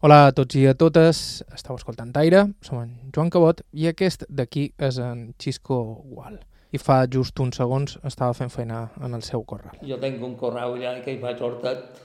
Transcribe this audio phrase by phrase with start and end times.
[0.00, 1.18] Hola a tots i a totes,
[1.52, 5.76] estàu escoltant Aire, som en Joan Cabot i aquest d'aquí és en Xisco
[6.08, 6.38] Gual.
[6.72, 9.76] I fa just uns segons estava fent feina en el seu corral.
[9.84, 12.00] Jo tinc un corral allà que hi faig hortet,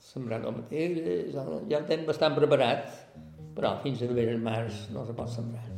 [0.00, 2.88] sembrar tomateres, ja, ja el tinc bastant preparat,
[3.52, 5.68] però fins a el març no se pot sembrar.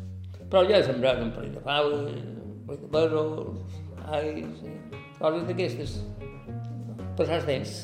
[0.47, 2.15] Però ja he sembrat un parell de faves,
[2.47, 4.67] un parell de pèsols, ais,
[5.19, 6.01] coses d'aquestes.
[7.19, 7.79] Passats temps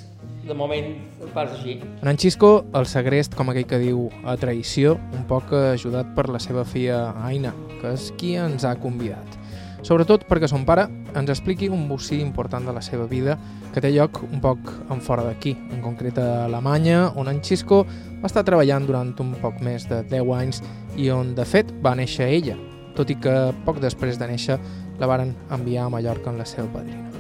[0.48, 0.90] de moment
[1.34, 1.78] pas així.
[2.02, 6.28] En en Xisco, el segrest, com aquell que diu, a traïció, un poc ajudat per
[6.30, 9.40] la seva filla Aina, que és qui ens ha convidat.
[9.84, 13.36] Sobretot perquè son pare ens expliqui un bocí important de la seva vida
[13.74, 17.82] que té lloc un poc en fora d'aquí, en concret a Alemanya, on en Xisco
[18.22, 20.62] va estar treballant durant un poc més de 10 anys
[20.96, 22.56] i on, de fet, va néixer ella,
[22.96, 23.34] tot i que
[23.66, 24.56] poc després de néixer
[25.00, 27.13] la varen enviar a Mallorca amb la seva padrina.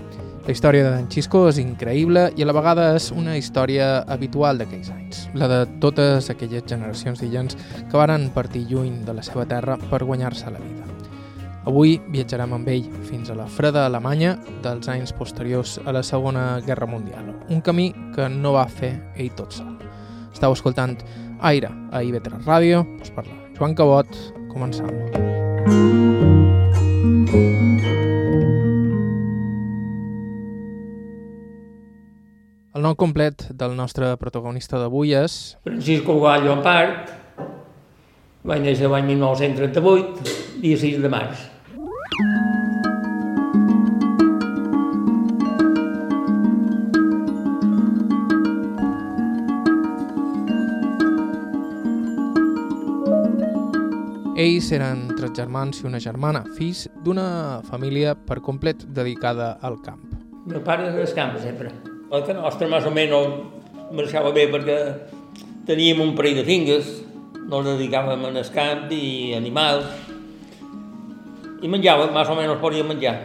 [0.44, 4.90] La història d'en Xisco és increïble i a la vegada és una història habitual d'aquells
[4.92, 9.78] anys, la de totes aquelles generacions d'illens que varen partir lluny de la seva terra
[9.88, 10.84] per guanyar-se la vida.
[11.64, 16.60] Avui viatjarem amb ell fins a la freda Alemanya dels anys posteriors a la Segona
[16.66, 19.72] Guerra Mundial, un camí que no va fer ell tot sol.
[20.34, 20.98] Estau escoltant
[21.40, 24.12] Aire a IB3 Ràdio, us parla Joan Cabot,
[24.52, 24.92] començam.
[32.74, 35.34] El nom complet del nostre protagonista d'avui és...
[35.62, 37.12] Francisco Gual Llompart,
[38.50, 41.44] vaig néixer l'any 1938, dia 6 de març.
[54.34, 60.08] Ells eren tres germans i una germana, fills d'una família per complet dedicada al camp.
[60.42, 61.93] El meu pare era al camp sempre.
[62.14, 64.76] El que nostre més o menys marxava bé perquè
[65.66, 66.90] teníem un parell de fingues,
[67.48, 69.88] no ens dedicàvem al camp i animals,
[71.64, 73.16] i menjàvem, més o menys podíem menjar.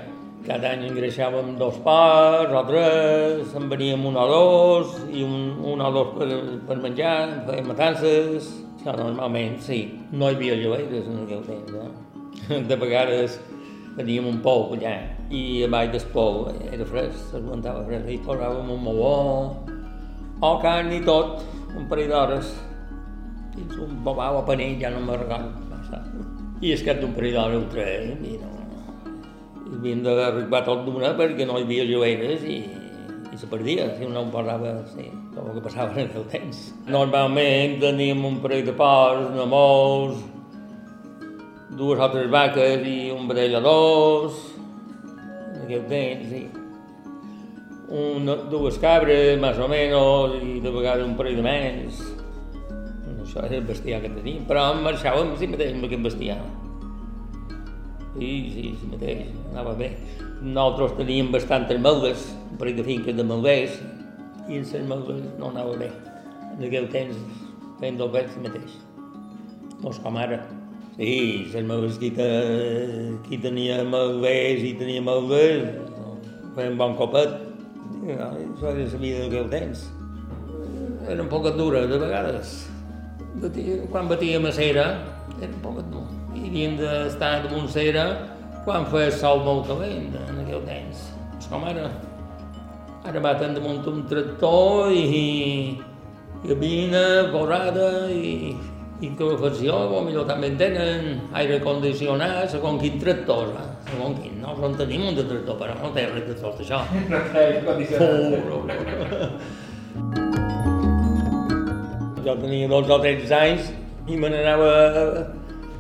[0.48, 5.38] Cada any engreixàvem dos parts o tres, en veníem un o dos, i un,
[5.70, 6.30] un o dos per,
[6.72, 7.14] per menjar,
[7.46, 8.50] fèiem matances,
[8.80, 9.84] això normalment, sí.
[10.16, 12.64] No hi havia llogueres en aquell temps, eh?
[12.72, 13.38] De vegades
[14.00, 14.96] teníem un pou allà,
[15.30, 19.14] i a baix del pou era fresc, s'aguantava fresc, i posàvem un meló,
[20.42, 21.44] o carn i tot,
[21.78, 22.54] un parell d'hores,
[23.54, 25.06] dins un bobau o panell, ja no
[25.90, 26.02] sé.
[26.62, 28.56] I és que d'un parell d'hores ho traiem i no...
[29.70, 32.58] I havíem d'arribar tot d'una perquè no hi havia llogueres i,
[33.30, 36.64] i se perdia, si no em posava, sí, com el que passava en aquell temps.
[36.90, 40.26] Normalment teníem un parell de porcs, una molts,
[41.78, 44.42] dues o tres vaques i un vedell o dos,
[45.70, 46.48] en aquell temps, sí.
[47.90, 52.02] Una, dues cabres, més o menys, i de vegades un parell de menys.
[53.20, 56.40] Això era el bestiar que teníem, però marxàvem sí mateix amb aquest bestiar.
[58.16, 59.92] Sí, sí, sí mateix, anava bé.
[60.42, 63.78] Nosaltres teníem bastantes malves, un parell de finques de malvers,
[64.50, 65.92] i en les malves no anava bé.
[66.56, 67.20] En aquell temps
[67.80, 68.80] feien del bé sí mateix.
[69.84, 70.42] No és com ara.
[71.00, 72.26] Sí, les malves qui, te,
[73.24, 75.70] qui tenia malvers i tenia malvers,
[76.58, 77.38] feien bon copet.
[78.04, 79.86] Això era la vida d'aquell temps.
[81.08, 82.52] Era un poc dura, de vegades.
[83.40, 84.86] Batia, quan batíem a cera,
[85.38, 86.04] era un poc dur.
[86.36, 88.04] I havíem d'estar damunt cera
[88.66, 91.06] quan feia sol molt calent, en aquell temps.
[91.38, 91.88] És com ara.
[93.08, 95.06] Ara baten damunt un tractor i,
[96.44, 98.52] i cabina, borrada i,
[99.00, 101.06] i calefacció, o millor també en tenen
[101.40, 103.68] aire condicionat, segons quin tractor, eh?
[103.88, 104.34] segons quin.
[104.44, 106.82] No en tenim un de tractor, però no té res de tot això.
[107.08, 108.10] No té aire condicionat.
[112.26, 113.72] Jo tenia dos o tres anys
[114.12, 115.06] i me n'anava a,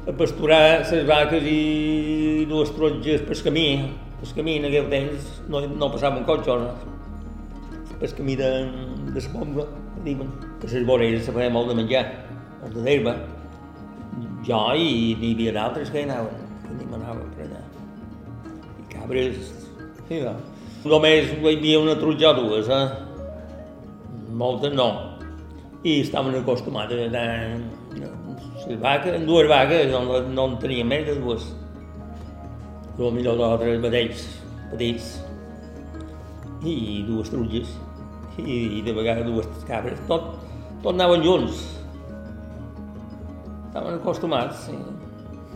[0.07, 3.67] a pasturar les vaques i dues taronges pel camí.
[4.21, 6.71] Pel camí en aquell temps no, no passava un cotxe, no?
[7.99, 8.49] Pel camí de,
[9.11, 9.67] de la bomba,
[10.07, 10.31] diuen.
[10.63, 12.07] Que les voreres se feia molt de menjar,
[12.61, 13.15] molt d'herba.
[14.47, 17.61] Jo i n'hi havia d'altres que hi anaven, que ni m'anaven per allà.
[18.79, 19.51] I cabres,
[20.07, 20.35] sí, no.
[20.89, 22.83] Només hi havia una trutja o dues, eh?
[24.39, 24.89] Moltes no
[25.83, 27.23] i estaven acostumades a
[28.67, 31.45] les vaques, dues vaques, no, no en tenia més de dues.
[32.99, 33.79] O millor dos o tres
[34.73, 35.05] petits
[36.67, 37.71] i dues trulles
[38.39, 40.35] i de vegades dues cabres, tot,
[40.83, 41.78] tot anaven junts.
[43.69, 44.77] Estaven acostumats, sí.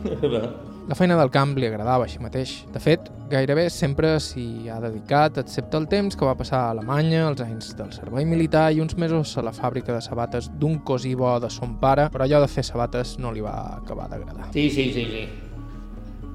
[0.84, 2.50] La feina del camp li agradava així mateix.
[2.70, 7.22] De fet, gairebé sempre s'hi ha dedicat, excepte el temps que va passar a Alemanya,
[7.30, 11.14] els anys del servei militar i uns mesos a la fàbrica de sabates d'un cosí
[11.16, 14.50] bo de son pare, però allò de fer sabates no li va acabar d'agradar.
[14.52, 15.24] Sí, sí, sí, sí.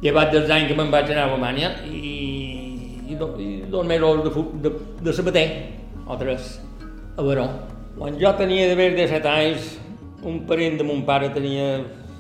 [0.02, 2.16] Llevat dels anys que me'n vaig anar a Alemanya i,
[3.06, 4.74] i, do, i dos mesos de, de,
[5.06, 5.46] de sabater,
[6.10, 6.56] o tres,
[7.16, 7.46] a Baró.
[8.00, 9.76] Quan jo tenia d'haver de set anys,
[10.24, 11.80] un parent de mon pare tenia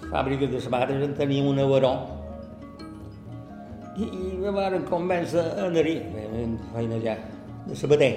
[0.09, 1.93] fàbrica de sabates, en tenia una Baró.
[3.99, 5.97] I, i me van convèncer a anar-hi,
[6.73, 7.17] feina ja,
[7.67, 8.13] de sabater.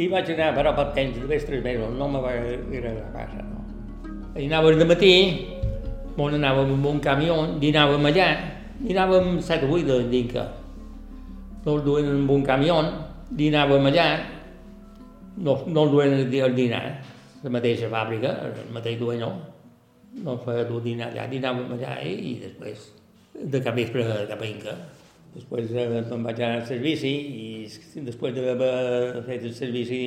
[0.00, 3.44] I vaig anar, però per temps, de més tres mesos, no me va agradar casa,
[3.46, 3.62] no.
[4.38, 5.12] I anava de matí,
[6.20, 8.26] on anàvem amb un camió, dinàvem allà,
[8.80, 10.46] dinàvem 7 o 8 de dinca.
[11.64, 12.80] No el duen amb un camió,
[13.30, 14.08] dinàvem allà,
[15.38, 16.84] no, no el duen al dinar,
[17.42, 19.30] la mateixa fàbrica, el mateix dueño,
[20.24, 22.88] no feia dur dinar allà, dinàvem allà i, i després
[23.34, 24.74] de cap vespre cap Inca.
[25.34, 27.12] Després eh, me'n vaig anar al servici
[27.44, 27.46] i
[28.08, 30.02] després d'haver fet el servici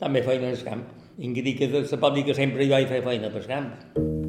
[0.00, 0.88] també feina al camp.
[1.20, 4.21] I dir que dir que sempre hi vaig fer feina pel camp.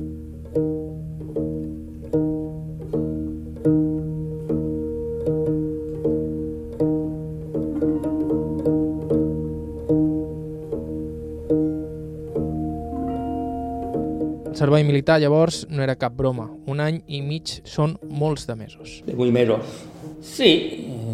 [14.63, 16.45] Servei militar, llavors, no era cap broma.
[16.71, 19.01] Un any i mig són molts de mesos.
[19.03, 19.81] De vuit mesos.
[20.23, 20.51] Sí,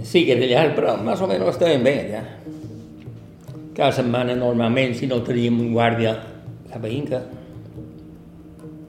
[0.05, 2.21] sí que era llarg, però més o menys estàvem bé allà.
[3.73, 6.13] Cada setmana, normalment, si no teníem un guàrdia
[6.69, 7.23] cap a Inca,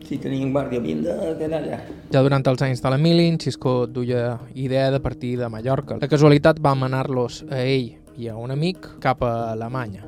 [0.04, 1.80] si teníem guàrdia de quedar allà.
[2.12, 5.96] Ja durant els anys de l'Emili, en Xisco duia idea de partir de Mallorca.
[6.02, 10.04] La casualitat va manar-los a ell i a un amic cap a Alemanya.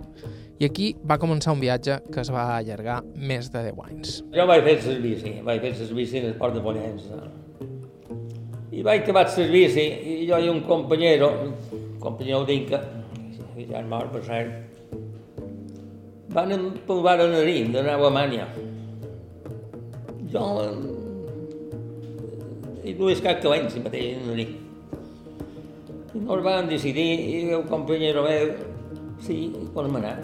[0.63, 4.11] I aquí va començar un viatge que es va allargar més de 10 anys.
[4.31, 7.17] Jo vaig fer servici, vaig fer servici en el port de Pollença.
[8.71, 12.79] I vaig acabar servici, i jo i un companyero, un companyero d'Inca,
[13.57, 14.79] que ja és mort, per cert,
[16.37, 16.55] van
[16.87, 18.47] provar a Narín, d'anar a Alemanya.
[20.31, 20.47] Jo...
[22.87, 24.55] I dues cap calents, si mateix, a Narín.
[26.15, 28.55] I no es van decidir, i el companyero meu,
[29.27, 29.43] sí,
[29.75, 30.17] podem anar.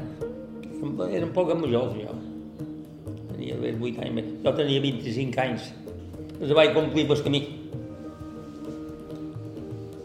[0.79, 2.15] Era un poc major, jo.
[3.33, 5.71] Tenia 8 anys, jo tenia 25 anys.
[6.39, 7.41] Els vaig complir pel camí.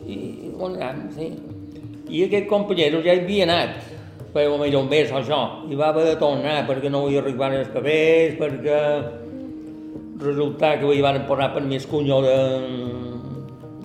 [0.09, 0.17] I
[0.57, 1.29] on anàvem, sí.
[2.09, 3.77] I aquest companyero ja hi havia anat,
[4.33, 7.61] feia millor un mes o això, i va haver de tornar perquè no hi arribaven
[7.61, 8.81] els papers, perquè
[10.23, 12.37] resulta que hi van posar per més cunyó de,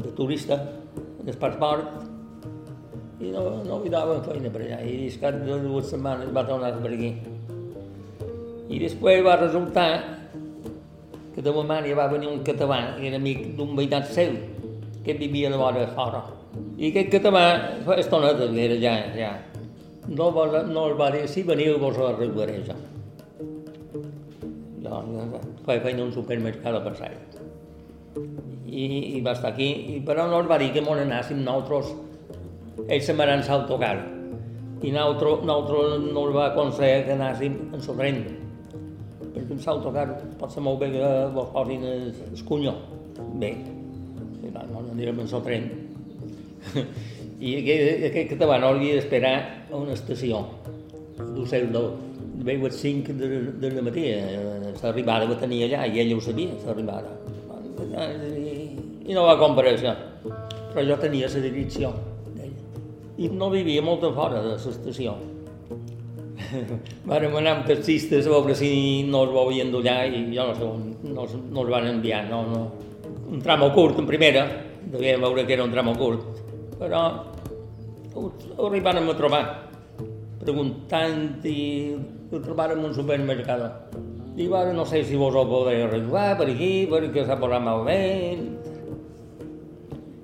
[0.03, 0.61] de turista,
[1.21, 2.08] del passaport,
[3.19, 4.79] i no, no li daven feina per allà.
[4.87, 7.11] I cap de dues setmanes va tornar per aquí.
[8.69, 9.89] I després va resultar
[11.35, 14.35] que de Alemanya va venir un català, que era amic d'un veïnat seu,
[15.05, 16.23] que vivia de vora fora.
[16.79, 17.45] I aquest català,
[17.87, 19.33] fa estoneta que era ja, ja,
[20.09, 22.77] no, va, no el va dir, si veniu vos arreglaré jo.
[24.83, 25.03] Jo,
[25.67, 27.13] feia feina un supermercat a passar.
[28.69, 28.85] I,
[29.19, 31.95] I va estar aquí, però no els va dir que m'on anàssim nosaltres
[32.89, 33.97] ells se m'han autocar
[34.83, 38.21] i nosaltres, no els va aconseguir que anàssim en tren
[39.35, 40.07] perquè un autocar
[40.39, 42.75] pot ser molt bé que vos posin el, el cunyó.
[43.43, 43.51] Bé
[44.47, 45.69] i va, no anirem en tren
[47.47, 49.35] i aquest, aquest català no havia d'esperar
[49.71, 50.45] a una estació.
[51.19, 51.73] d'Ocel
[52.47, 54.05] veu a 5 de, de la matí
[54.83, 57.11] l'arribada que tenia allà i ell ho sabia l'arribada
[59.09, 61.91] i, no va comparèixer però jo tenia la direcció
[63.19, 65.17] i no vivia molt a fora de l'estació.
[67.11, 68.71] Vàrem anar amb taxistes a veure si
[69.09, 70.69] no es volien d'allà i jo no sé,
[71.15, 72.63] no, no els van enviar, no, no.
[73.29, 74.47] Un tramo curt en primera,
[74.89, 76.45] devíem veure que era un tramo curt,
[76.79, 77.03] però
[78.15, 79.43] ho, ho arribàrem a trobar,
[80.45, 81.59] preguntant i
[82.31, 83.99] ho trobàrem un supermercat.
[84.39, 88.47] I ara no sé si vos ho podré arreglar per aquí, perquè s'ha posat malament,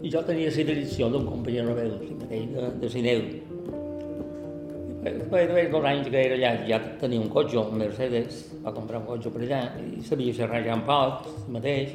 [0.05, 1.77] i jo tenia la direcció d'un company meu,
[2.21, 3.23] mateix, de, de Sineu.
[5.05, 9.01] Després de dos anys que era allà, ja tenia un cotxe, un Mercedes, va comprar
[9.01, 11.95] un cotxe per allà, i sabia xerrar ja un poc, mateix.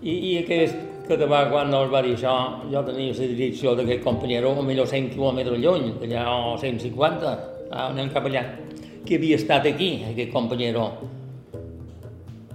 [0.00, 0.76] I, i aquest
[1.08, 2.34] català, quan no els va dir això,
[2.72, 7.32] jo tenia la direcció d'aquest companyero, o millor 100 quilòmetres lluny, allà o 150,
[7.86, 8.44] anem cap allà,
[9.06, 10.90] que havia estat aquí, aquest companyero,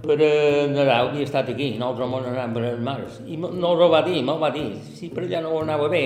[0.06, 3.20] per eh, Nadal havia estat aquí, nosaltres vam anar per els mars.
[3.26, 4.68] I no ho va dir, me'l va dir.
[4.96, 6.02] Si per allà no anava bé,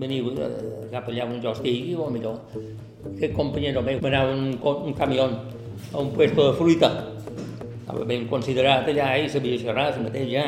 [0.00, 0.50] veniu eh,
[0.92, 2.40] cap allà on jo estigui, o millor.
[3.14, 4.54] Aquest companyero meu anava un,
[4.88, 6.90] un camió a un puesto de fruita.
[7.80, 10.46] Estava ben considerat allà i sabia xerrar el mateix ja.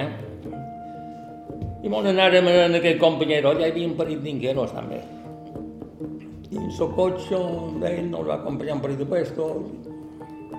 [1.84, 5.02] I on anàrem en aquest companyero, ja hi havia un parell d'inqueros també.
[6.50, 7.38] I el cotxe
[7.82, 9.95] d'ell no el va acompanyar un parell de.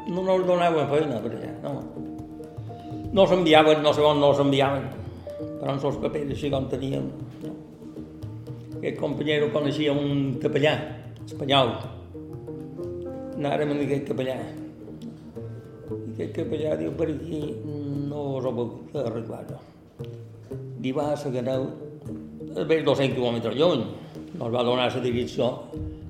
[0.07, 1.73] No ens donaven feina per allà, no.
[3.17, 4.85] No s'enviaven, no sé on no s'enviaven,
[5.59, 7.07] però en els papers així com teníem.
[7.43, 7.53] No.
[8.77, 10.75] Aquest companyero coneixia un capellà
[11.25, 11.73] espanyol.
[13.37, 14.37] Anàrem amb aquest capellà.
[15.87, 17.41] I aquest capellà diu, per aquí
[18.11, 19.43] no us ho puc arreglar.
[19.51, 19.65] No
[20.87, 21.65] li va a Saganeu,
[22.55, 23.81] més 200 quilòmetres lluny.
[24.39, 25.49] Nos va donar la direcció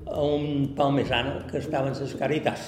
[0.05, 2.67] a un palmesano que estava en les Caritas.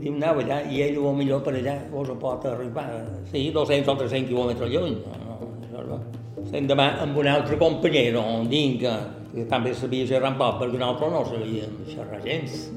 [0.00, 2.86] Diu, anava allà i ell, o millor per allà, vos ho pot arribar.
[3.30, 4.96] Sí, 200 o 300 quilòmetres lluny.
[5.04, 6.00] No, no,
[6.40, 8.94] Estem demà amb un altre companyero, un dinca,
[9.30, 12.70] que també sabia xerrar poc, perquè un altre no sabia xerrar gens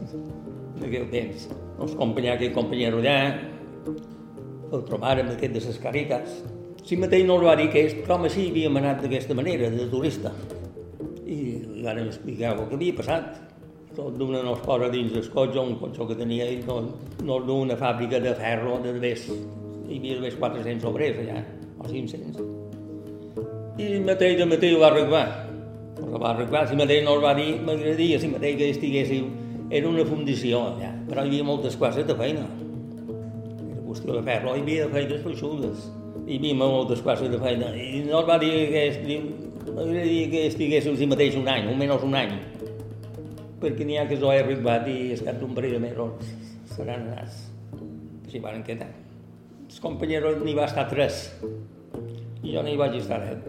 [0.81, 1.47] d'aquell temps.
[1.81, 3.15] Els companyer, aquell companyero allà,
[4.73, 6.35] el trobàrem aquest de les Caritas,
[6.83, 9.87] si mateix no el va dir que és com així havíem anat d'aquesta manera, de
[9.91, 10.33] turista.
[11.23, 11.39] I
[11.85, 13.52] van explicar el que havia passat.
[13.93, 16.79] Tot d'una no es posa dins del cotxe, un cotxe que tenia ell, no,
[17.27, 21.43] no d'una fàbrica de ferro, de més, hi havia més 400 obrers allà,
[21.77, 22.41] o 500.
[23.83, 25.25] I mateix de mateix ho va arreglar.
[26.01, 29.29] Ho va arreglar, si mateix no el va dir, m'agradaria si mateix que estiguéssiu,
[29.69, 32.47] era una fundició allà, però hi havia moltes classes de feina.
[32.49, 35.91] Era qüestió de ferro, hi havia feines feixudes
[36.23, 38.83] hi havia moltes classes de feina, i no el va dir que,
[39.67, 42.37] m'agradaria que estiguéssim si mateix un any, almenys un any,
[43.69, 46.33] es cap d'un parell de mesos
[46.75, 47.49] seran anats.
[48.25, 48.89] Així van quedar.
[49.67, 51.31] Els companyeros n'hi va estar tres,
[52.43, 53.43] i jo n'hi vaig estar res.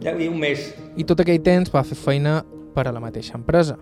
[0.00, 0.70] Ja havia un mes.
[0.96, 2.40] I tot aquell temps va fer feina
[2.74, 3.76] per a la mateixa empresa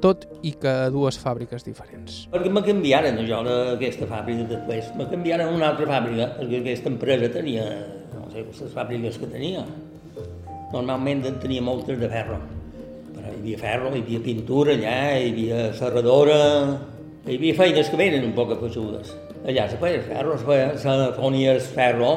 [0.00, 2.22] tot i que a dues fàbriques diferents.
[2.32, 6.88] Perquè me canviaren jo d'aquesta fàbrica després, me canviaren a una altra fàbrica, perquè aquesta
[6.88, 7.66] empresa tenia,
[8.14, 9.66] no sé, les fàbriques que tenia.
[10.72, 12.38] Normalment en tenia moltes de ferro,
[13.40, 16.40] hi havia ferro, hi havia pintura allà, hi havia serradora,
[17.24, 19.14] hi havia feines que venen un poc afegides.
[19.48, 22.10] Allà se feia ferro, se, feia, se fonia el ferro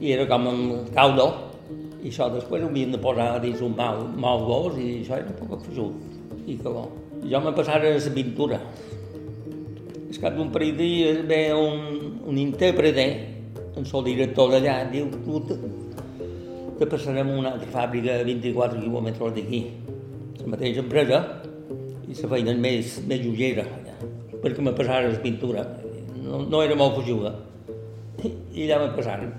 [0.00, 0.62] i era com un
[0.96, 1.28] caldo,
[2.00, 5.28] i això després ho havien de posar dins un mal, mal gos i això era
[5.28, 6.16] un poc afegit.
[6.48, 6.86] I que bo
[7.28, 8.62] jo me passara la pintura.
[10.08, 13.06] És cap d'un parell de dies ve un, un intèrprete,
[13.76, 15.60] en el director d'allà, diu, tu te,
[16.80, 19.60] te passarem a una altra fàbrica a 24 quilòmetres d'aquí,
[20.40, 21.20] la mateixa empresa,
[22.08, 23.94] i la feina més, més lleugera, allà,
[24.42, 25.64] perquè me passara la pintura.
[26.20, 27.32] No, no era molt fugiuda.
[28.22, 29.32] I allà me passaren.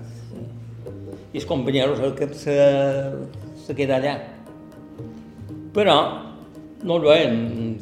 [1.32, 2.56] I els companyeros que se,
[3.64, 4.16] se queda allà.
[5.72, 5.96] Però
[6.82, 7.36] no el veiem,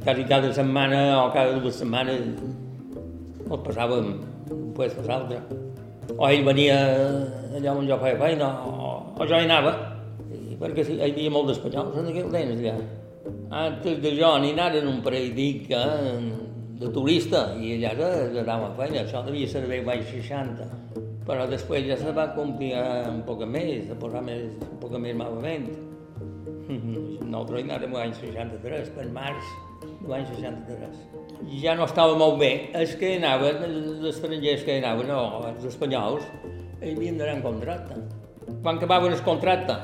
[0.05, 2.21] quasi cada setmana o cada dues setmanes
[3.51, 4.13] el passàvem
[4.51, 5.41] d'un puesto a l'altre.
[6.17, 6.79] O ell venia
[7.57, 9.75] allà on jo feia feina, o, o jo hi anava,
[10.61, 12.77] perquè hi havia molt d'espanyols en aquell temps allà.
[13.51, 15.69] Antes de jo n'hi anaren un parell dic
[16.81, 17.95] de turista i allà
[18.33, 20.69] se anava a feina, això devia ser bé baix 60.
[21.29, 22.73] Però després ja se va complir
[23.11, 25.69] un poc més, a posar més, un poc més malament.
[27.31, 31.05] Nosaltres anàvem l'any 63, per març de l'any 63.
[31.61, 32.51] Ja no estava molt bé.
[32.81, 35.21] Els que anaven, els estrangers que anaven, no,
[35.53, 36.27] els espanyols,
[36.81, 38.01] hi havien d'anar en contracte.
[38.65, 39.77] Quan acabaven el contracte,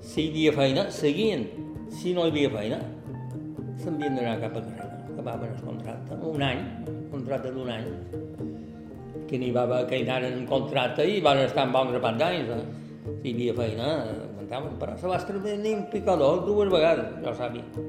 [0.00, 1.46] si hi havia feina, seguien.
[1.90, 2.78] Si no hi havia feina,
[3.82, 5.02] s'havien d'anar cap a carrera.
[5.12, 6.18] Acabaven el contracte.
[6.32, 7.88] Un any, un contracte d'un any.
[9.28, 12.20] Que n'hi va haver que hi anaren en contracte i van estar en bon grapat
[12.22, 12.54] d'anys.
[12.56, 13.14] Eh?
[13.22, 14.76] Si hi havia feina, aguantaven.
[14.82, 17.88] Però se va establir un picador dues vegades, jo sabia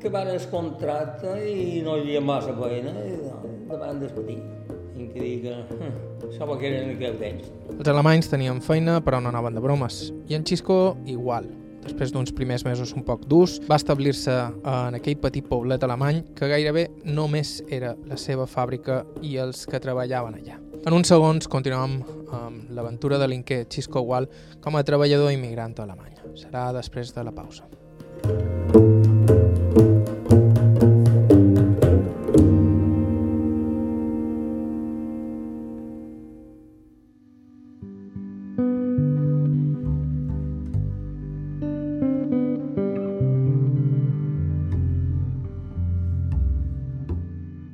[0.00, 3.18] que van el contracte i no hi havia massa feina i
[3.68, 4.40] la van despedir.
[4.96, 5.54] I que dir que
[6.28, 7.48] això que eren aquell temps.
[7.76, 10.02] Els alemanys tenien feina però no anaven de bromes.
[10.28, 11.48] I en Xisco igual.
[11.84, 16.50] Després d'uns primers mesos un poc durs, va establir-se en aquell petit poblet alemany que
[16.50, 20.60] gairebé només era la seva fàbrica i els que treballaven allà.
[20.80, 21.98] En uns segons continuem
[22.32, 24.28] amb l'aventura de l'inquer Xisco Wall
[24.64, 26.24] com a treballador immigrant a Alemanya.
[26.40, 27.68] Serà després de la pausa.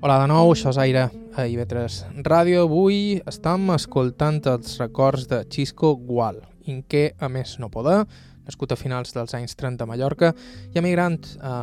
[0.06, 1.00] Hola de nou, això és Aire
[1.34, 2.60] a IB3 Ràdio.
[2.68, 6.38] Avui estem escoltant els records de Xisco Gual,
[6.70, 8.04] inqué a més no poder,
[8.46, 10.30] nascut a finals dels anys 30 a Mallorca
[10.70, 11.56] i emigrant a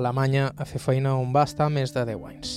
[0.00, 2.56] Alemanya a fer feina on va estar més de 10 anys.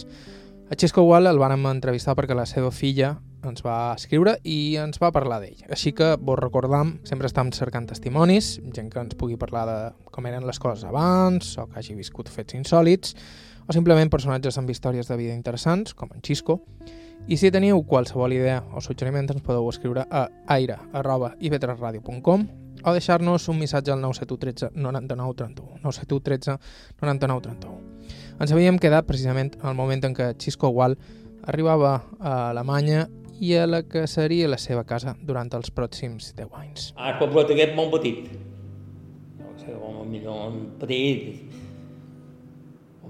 [0.72, 3.12] A Xisco Gual el vam entrevistar perquè la seva filla
[3.44, 5.68] ens va escriure i ens va parlar d'ell.
[5.68, 10.24] Així que vos recordam, sempre estem cercant testimonis, gent que ens pugui parlar de com
[10.32, 13.18] eren les coses abans, o que hagi viscut fets insòlids,
[13.68, 16.62] o simplement personatges amb històries de vida interessants, com en Xisco.
[17.28, 20.28] I si teniu qualsevol idea o suggeriment ens podeu escriure a
[20.58, 22.48] aire.ivetresradio.com
[22.84, 25.80] o deixar-nos un missatge al 971 13 99 31.
[25.84, 26.58] 971 13
[27.00, 27.94] 99 31.
[28.44, 30.98] Ens havíem quedat precisament al moment en què Xisco Gual
[31.48, 33.08] arribava a Alemanya
[33.40, 36.92] i a la que seria la seva casa durant els pròxims 10 anys.
[36.96, 38.28] Ah, el aquest molt petit.
[39.40, 41.63] No sé, o millor petit,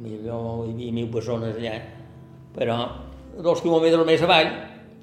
[0.03, 1.77] millor hi havia mil persones allà,
[2.55, 2.77] però
[3.41, 4.51] dos quilòmetres més avall,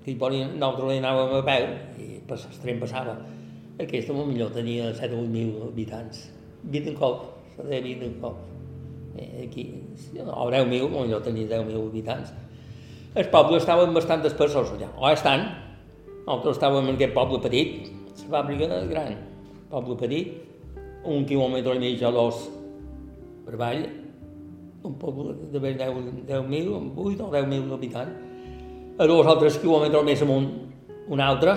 [0.05, 1.69] que hi podien, nosaltres hi anàvem a peu,
[2.01, 3.17] i pas, el tren passava.
[3.81, 6.27] Aquesta millor tenia 7 o 8 mil habitants.
[6.69, 8.37] 20 en cop, se deia 20 en cop.
[9.17, 9.67] Eh, aquí,
[10.21, 12.35] o 10.000, millor tenia 10.000 habitants.
[13.17, 15.49] El poble estava bastant dispersos allà, o estan.
[16.21, 17.89] Nosaltres estàvem en aquest poble petit,
[18.21, 19.17] la fàbrica gran,
[19.73, 20.37] poble petit,
[21.09, 22.45] un quilòmetre i mig o dos
[23.47, 23.83] per avall,
[24.83, 28.13] un poble de 10.000, 10 8 o 10.000 habitants.
[29.01, 30.49] A dos o tres quilòmetres més amunt,
[31.09, 31.55] un altre,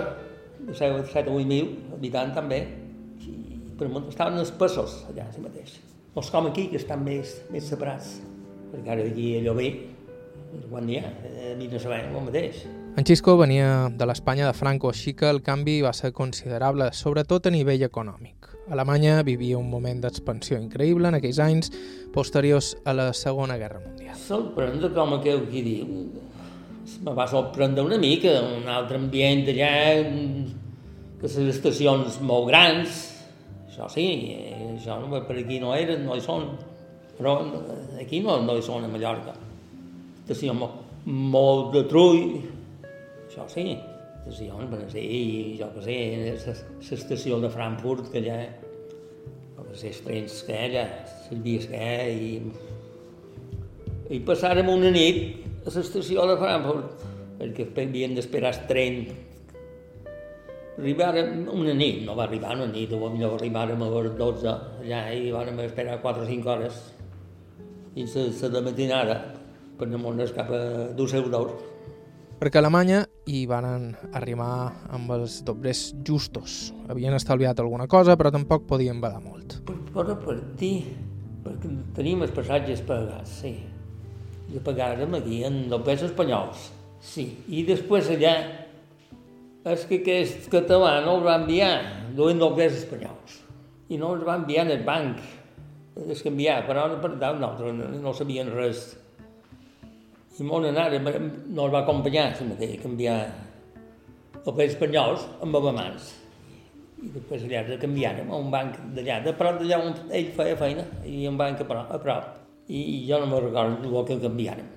[0.64, 2.62] de 7, 7 o 8.000 habitants també,
[3.24, 5.76] i per amunt estaven espessos allà, si mateix.
[6.14, 8.16] No és com aquí, que estan més, més separats,
[8.72, 9.70] perquè ara aquí allò ve,
[10.70, 12.64] quan n'hi ha, a mi no sabem el mateix.
[12.94, 17.50] En Xisco venia de l'Espanya de Franco, així que el canvi va ser considerable, sobretot
[17.50, 18.53] a nivell econòmic.
[18.72, 21.72] Alemanya vivia un moment d'expansió increïble en aquells anys
[22.14, 24.16] posteriors a la Segona Guerra Mundial.
[24.16, 25.90] Sorprendre com aquell qui diu,
[27.04, 29.74] me va sorprendre una mica, un altre ambient allà,
[31.20, 33.04] que les estacions molt grans,
[33.68, 34.08] això sí,
[34.78, 36.48] això per aquí no eren, no hi són,
[37.18, 37.40] però
[38.00, 39.36] aquí no, no hi són a Mallorca.
[40.24, 42.22] Estació molt, molt de trull,
[43.28, 43.74] això sí,
[44.24, 46.56] estacions, per ser, i jo què sé,
[46.90, 48.38] l'estació de Frankfurt, que allà,
[49.58, 50.86] jo què sé, els trens que ha,
[51.34, 51.82] les que
[52.14, 52.32] hi i,
[54.16, 57.06] i passàrem una nit a l'estació de Frankfurt,
[57.42, 59.04] perquè havien d'esperar el tren.
[60.74, 65.04] Arribàrem una nit, no va arribar una nit, o millor arribàrem a les 12 allà
[65.14, 66.80] i vam esperar 4 o 5 hores
[67.94, 69.20] fins a la matinada
[69.78, 70.64] per anar cap a
[70.98, 71.73] Düsseldorf.
[72.44, 72.98] Perquè Alemanya
[73.32, 76.74] hi van arribar amb els doblers justos.
[76.92, 79.54] Havien estalviat alguna cosa, però tampoc podien badar molt.
[79.64, 80.74] Per, repartir,
[81.46, 83.54] perquè tenim els passatges pagats, sí.
[84.52, 86.66] I pagàrem aquí en doblers espanyols,
[87.00, 87.30] sí.
[87.48, 88.34] I després allà,
[89.72, 91.72] és que aquest català no els va enviar,
[92.18, 93.38] duent doblers espanyols.
[93.88, 95.24] I no els va enviar en el banc,
[96.12, 98.84] és canviar, però per tant nosaltres no, no sabien res
[100.40, 103.18] i mon anara no el va acompanyar, si mateix, a canviar
[104.44, 106.08] papers espanyols amb alemans.
[107.04, 110.58] I després allà de canviàrem a un banc d'allà, de prop d'allà on ell feia
[110.58, 111.92] feina, i un banc a prop.
[111.94, 112.32] A prop.
[112.68, 114.70] I, I jo no me'n recordo el que canviàrem.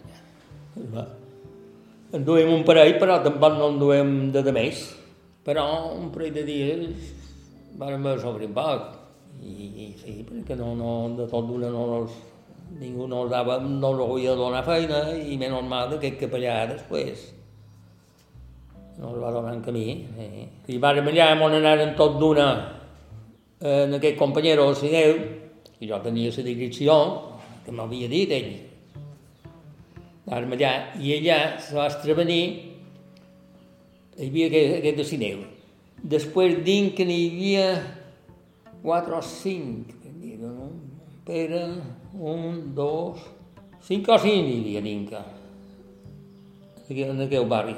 [2.16, 4.84] En duem un parell, però tampoc no en duem de, de més.
[5.46, 5.64] Però
[5.94, 7.12] un parell de dies
[7.80, 8.92] vam sobre un poc.
[9.40, 9.52] I,
[9.86, 12.14] i sí, perquè no, no, de tot d'una no els
[12.80, 16.58] ningú no els dava, no els volia donar feina i menys mal que aquest capellà
[16.74, 17.32] després
[18.98, 19.88] no els va donar en camí.
[20.18, 20.46] Eh?
[20.72, 22.46] I vàrem allà on anaren tot d'una
[23.60, 25.16] en aquest companyero Sineu,
[25.80, 26.94] i jo tenia la direcció
[27.64, 28.52] que m'havia dit ell.
[30.26, 32.42] Vàrem allà, i allà se va estrevenir,
[34.16, 35.44] hi havia aquest, aquest de Sineu.
[36.16, 37.68] Després dins que n'hi havia
[38.82, 39.92] quatre o cinc?
[41.26, 41.62] Pere,
[42.20, 43.20] un, dos,
[43.84, 45.20] cinc o cinc hi havia dintre,
[46.88, 47.76] en aquell barri.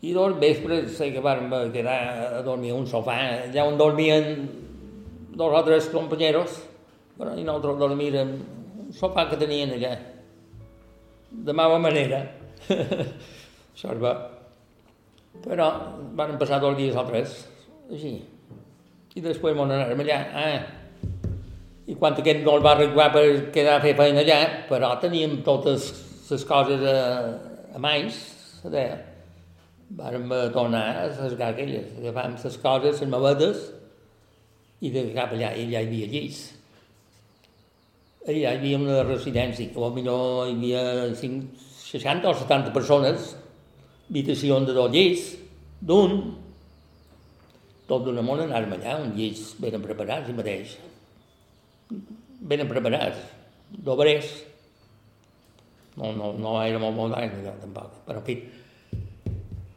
[0.00, 1.98] I dos vespres sé que vam quedar
[2.38, 4.48] a dormir a un sofà, allà on dormien
[5.34, 6.56] dos o tres companyeros,
[7.18, 8.34] però i nosaltres dormirem
[8.86, 9.94] un sofà que tenien allà,
[11.30, 12.24] de mala manera.
[13.74, 14.14] Això va.
[15.40, 15.68] Però
[16.16, 17.36] van passar dos dies o tres,
[17.90, 18.18] així.
[19.16, 20.18] I després vam anar allà.
[20.36, 20.79] Ah,
[21.90, 23.24] i quan aquest no el va arreglar per
[23.54, 25.88] quedar a fer feina allà, però teníem totes
[26.30, 26.98] les coses a,
[27.74, 28.18] a mans,
[28.62, 28.98] deia,
[29.98, 33.64] vàrem tornar a sesgar aquelles, agafàvem les coses, les maletes,
[34.86, 36.44] i de cap allà, i allà hi havia llits.
[38.22, 40.84] Allà hi havia una residència, que potser hi havia
[41.18, 43.32] 5, 60 o 70 persones,
[44.12, 45.26] habitacions de dos llits,
[45.82, 46.14] d'un,
[47.90, 50.78] tot d'una mona anàvem allà, un llits ben preparats i mateix
[51.90, 53.20] ben preparats,
[53.70, 54.30] d'obrers.
[55.98, 58.36] No, no, no era molt modern, allò, tampoc, però en fi.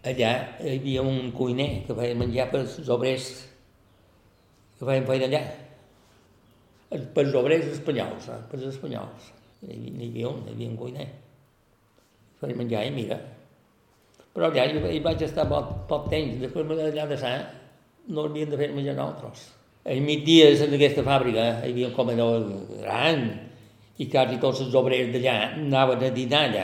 [0.04, 3.30] allà hi havia un cuiner que feia menjar per els obrers
[4.78, 5.44] que feien feina allà.
[6.94, 8.42] Per els obrers espanyols, eh?
[8.50, 9.32] per els espanyols.
[9.64, 11.08] N'hi hi havia un, hi havia un cuiner.
[12.42, 13.18] Feia menjar i mira.
[14.34, 17.34] Però allà hi, vaig estar poc, poc temps, després allà de sa
[18.10, 19.46] no havien de fer menjar nosaltres.
[19.84, 22.46] Al migdia en aquesta fàbrica hi havia un comedor
[22.80, 23.26] gran
[24.00, 26.64] i quasi tots els obrers d'allà anaven a dinar allà.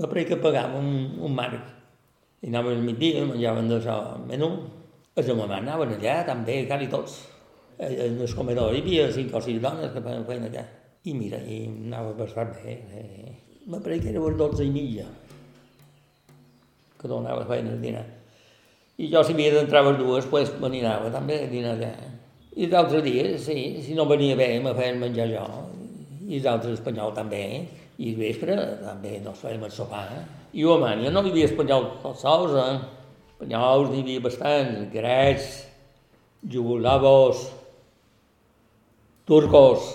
[0.00, 0.94] Va per que pagàvem un,
[1.28, 1.66] un marc.
[2.40, 4.48] I anaven al migdia, menjaven d'això menú.
[5.18, 7.18] Els de mamà anaven allà també, quasi tots.
[7.80, 10.64] En el comedor hi havia cinc o sis dones que feien allà.
[11.04, 12.78] I mira, i anava bastant bé.
[13.00, 13.36] Eh.
[13.68, 15.04] Va per que era les dotze i mitja
[17.00, 18.06] que donava feina a dinar.
[19.00, 20.68] I jo, si havia d'entrar les dues, pues, me
[21.14, 21.92] també a dinar allà.
[22.52, 25.46] I d'altres dies, sí, si no venia bé, me feien menjar jo.
[26.28, 27.66] I d'altres espanyol també.
[27.96, 30.04] I vespre també nos fèiem el sopar.
[30.52, 32.76] I a Omània no hi havia espanyol tots sols, eh?
[33.30, 35.48] Espanyols n'hi havia bastants, grecs,
[36.44, 37.46] jugoslavos,
[39.24, 39.94] turcos,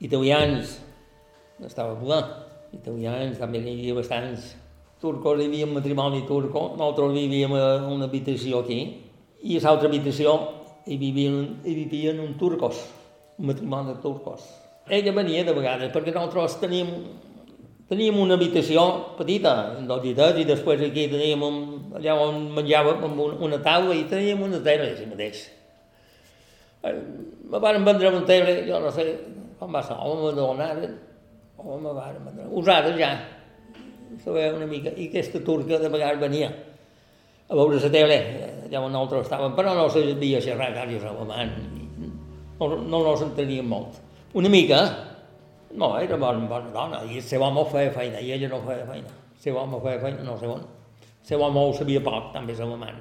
[0.00, 0.76] italians,
[1.64, 2.24] estava clar,
[2.76, 4.56] italians també n'hi havia bastants
[5.00, 8.80] turcos vivíem matrimoni turco, nosaltres vivíem a una habitació aquí,
[9.42, 10.34] i a l'altra habitació
[10.86, 12.82] hi vivien, hi vivien un turcos,
[13.38, 14.44] un matrimoni de turcos.
[14.90, 16.92] Ella venia de vegades, perquè nosaltres teníem,
[17.88, 18.84] teníem una habitació
[19.16, 19.54] petita,
[19.88, 21.60] dos llitets, i després aquí teníem un,
[21.96, 25.46] allà on menjàvem amb una taula i teníem una tele, així mateix.
[26.84, 26.96] Eh,
[27.50, 29.06] me van vendre una tele, jo no sé
[29.60, 30.96] com va ser, o me donaren,
[31.60, 33.12] o me van vendre, usada ja,
[34.24, 36.50] sabia una mica, i aquesta turca de vegades venia
[37.50, 38.18] a veure la tele,
[38.66, 41.54] allà on nosaltres estàvem, però no sabia xerrar quasi alemany,
[42.60, 43.96] no, no no s'enteníem molt.
[44.38, 44.80] Una mica,
[45.74, 48.84] no, era bona, bona dona, i el seu home feia feina, i ella no feia
[48.86, 49.10] feina.
[49.34, 50.62] El seu home feia feina, no sé on.
[51.00, 53.00] El seu home ho sabia poc, també alemany.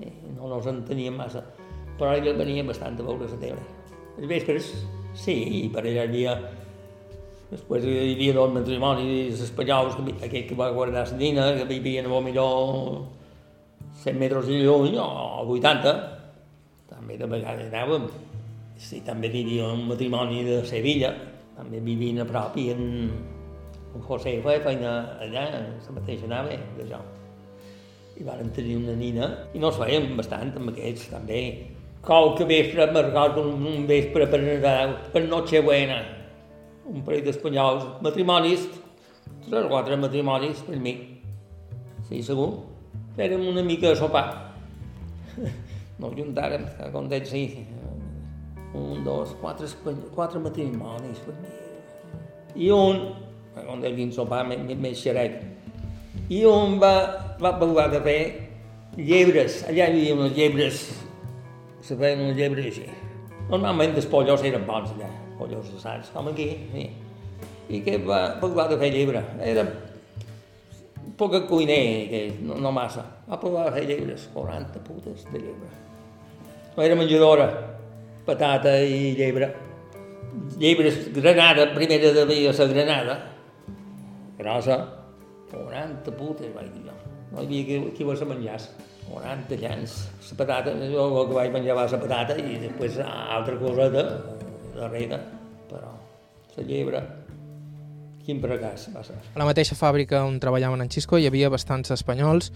[0.00, 1.42] I no, no s'enteníem massa,
[1.98, 3.68] però ella venia bastant a veure la tele.
[4.16, 4.72] Els vespres,
[5.12, 6.38] sí, i per allà hi havia
[7.50, 12.06] Després hi havia dos matrimonis espanyols, que, aquell que va guardar la nina, que vivien
[12.06, 13.08] a millor
[14.04, 15.06] 100 metres de lluny o
[15.56, 15.94] 80.
[16.92, 18.06] També de vegades anàvem.
[18.78, 21.10] Sí, també hi havia un matrimoni de Sevilla,
[21.56, 22.84] també vivien a prop i en,
[23.90, 24.94] en José feia feina
[25.26, 27.02] allà, la mateixa nave d'això.
[28.20, 31.42] I van tenir una nina i nos fèiem bastant amb aquests també.
[32.00, 34.40] Qualque vespre, recordo un, un vespre per,
[35.12, 36.00] per Nochebuena,
[36.90, 38.66] un parell d'espanyols, matrimonis,
[39.46, 40.94] tres o quatre matrimonis per mi.
[42.08, 42.50] Sí, segur.
[43.16, 44.28] Fèrem una mica de sopar.
[46.00, 46.62] No juntàrem,
[46.94, 47.42] com deia, sí.
[48.72, 49.66] Un, dos, quatre,
[50.14, 51.50] quatre matrimonis per mi.
[52.64, 53.02] I un,
[53.52, 55.36] com deia, un sopar més xerec.
[56.32, 56.94] I un va,
[57.36, 58.18] va provar de fer
[58.96, 59.60] llebres.
[59.68, 60.86] Allà hi havia unes llebres,
[61.84, 62.88] se feien unes llebres així.
[63.50, 66.90] Normalment els pollos eren bons allà pollos assats, com aquí, sí.
[67.70, 69.22] I que va, va de fer llibre.
[69.46, 69.64] Era
[71.20, 73.04] poc cuiner, que no, no massa.
[73.28, 75.72] Va provar a fer llibres, 40 putes de llibre.
[76.76, 77.48] No era menjadora,
[78.26, 79.50] patata i llebre.
[80.60, 83.18] Llibres, granada, primera devia ser granada,
[84.38, 84.78] grossa,
[85.50, 86.96] 40 putes, vaig dir jo.
[87.30, 88.58] No hi havia qui, qui va menjar
[89.10, 89.96] 40 llans.
[90.30, 94.06] La patata, jo el que vaig menjar va la patata i després altra coseta
[94.80, 95.20] darrere,
[95.70, 95.92] però
[96.56, 97.02] la llebre,
[98.24, 99.16] quin fracàs va ser.
[99.34, 102.50] A la mateixa fàbrica on treballaven en Xisco hi havia bastants espanyols,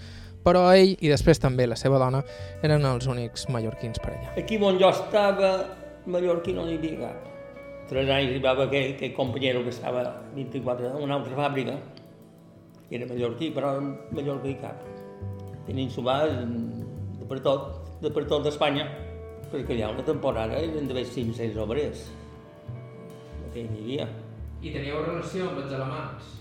[0.44, 2.20] però ell i després també la seva dona
[2.66, 4.34] eren els únics mallorquins per allà.
[4.40, 5.54] Aquí on jo estava,
[6.06, 7.30] mallorquí no n'hi havia cap.
[7.88, 10.04] Tres anys arribava aquell, aquell companyero que estava
[10.36, 11.78] 24 en una altra fàbrica,
[12.90, 14.84] era mallorquí, però mallorquí cap.
[15.66, 18.86] Tenien sobar de per tot, de per tot d'Espanya
[19.54, 22.08] perquè hi ha una temporada eren d'haver 500 obrers.
[23.54, 24.08] Que hi havia.
[24.64, 26.32] I teníeu relació amb els alemans?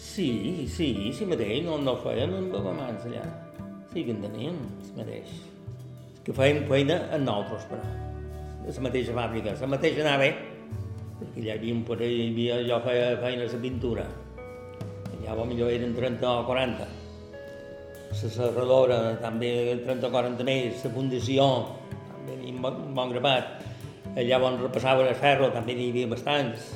[0.00, 3.26] Sí, sí, sí mateix, no, no fèiem amb alemans allà.
[3.92, 4.56] Sí que en teníem,
[4.86, 5.36] sí mateix.
[6.24, 7.92] Que fèiem feina en nosaltres, però.
[8.64, 10.32] A la mateixa fàbrica, la mateixa nave,
[11.20, 14.08] perquè allà hi havia un parell, hi havia, jo feia feina la pintura.
[15.12, 16.92] Allà potser eren 30 o 40.
[18.14, 19.50] La serradora també
[19.84, 21.48] 30 o 40 més, la fundació,
[22.26, 23.64] tenim bon, un bon grapat.
[24.14, 26.72] Allà on repassava el ferro també n'hi havia bastants.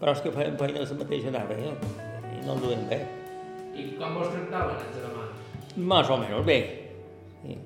[0.00, 1.72] Però és que feien feina la mateixa nave, eh?
[2.36, 2.98] I no el duem bé.
[3.76, 5.46] I com vos tractaven els alemans?
[5.76, 6.58] Més o menys bé.
[7.44, 7.56] Sí.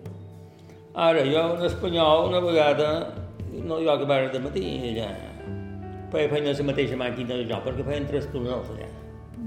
[0.94, 2.92] Ara, jo en espanyol una vegada
[3.50, 5.10] no jo que vaig de matí allà.
[6.14, 8.90] Feia feina la mateixa màquina de jo, perquè feien tres turnos allà.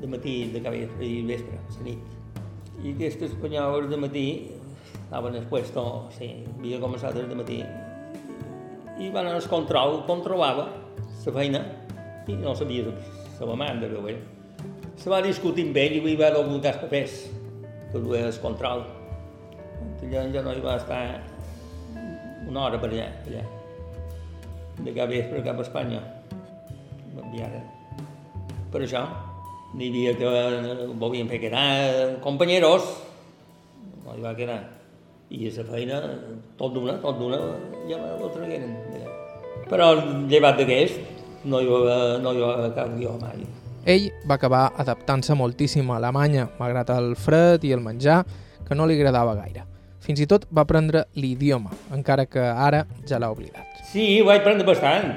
[0.04, 2.16] de matí, de cabell i vespre, la nit.
[2.84, 4.26] I aquestes espanyoles de matí
[5.14, 6.26] estaven al puesto, sí,
[6.58, 7.60] havia començat des de matí,
[8.98, 10.66] i van al control, controlava
[11.14, 11.62] la feina
[12.26, 14.18] i no sabia la demanda, veu ell.
[14.98, 17.20] Se va discutir amb ell i li va donar els papers
[17.92, 18.84] que duia el control.
[20.02, 21.06] Allà ja no hi va estar
[22.50, 23.46] una hora per allà, allà.
[24.82, 26.02] de cap vespre cap a Espanya.
[27.14, 27.70] M'enviaren.
[28.74, 29.06] Per això,
[29.78, 31.68] n'hi havia que volien fer quedar
[32.26, 32.96] companyeros,
[34.02, 34.64] no hi va quedar.
[35.34, 36.00] I la feina,
[36.60, 37.40] tot d'una, tot d'una,
[37.90, 38.76] ja me ho tragueren.
[39.66, 39.90] Però
[40.30, 41.00] llevat d'aquest,
[41.50, 43.42] no hi va, no hi va cap guió mai.
[43.90, 48.22] Ell va acabar adaptant-se moltíssim a Alemanya, malgrat el fred i el menjar,
[48.68, 49.66] que no li agradava gaire.
[50.04, 53.82] Fins i tot va aprendre l'idioma, encara que ara ja l'ha oblidat.
[53.90, 55.10] Sí, ho vaig aprendre bastant,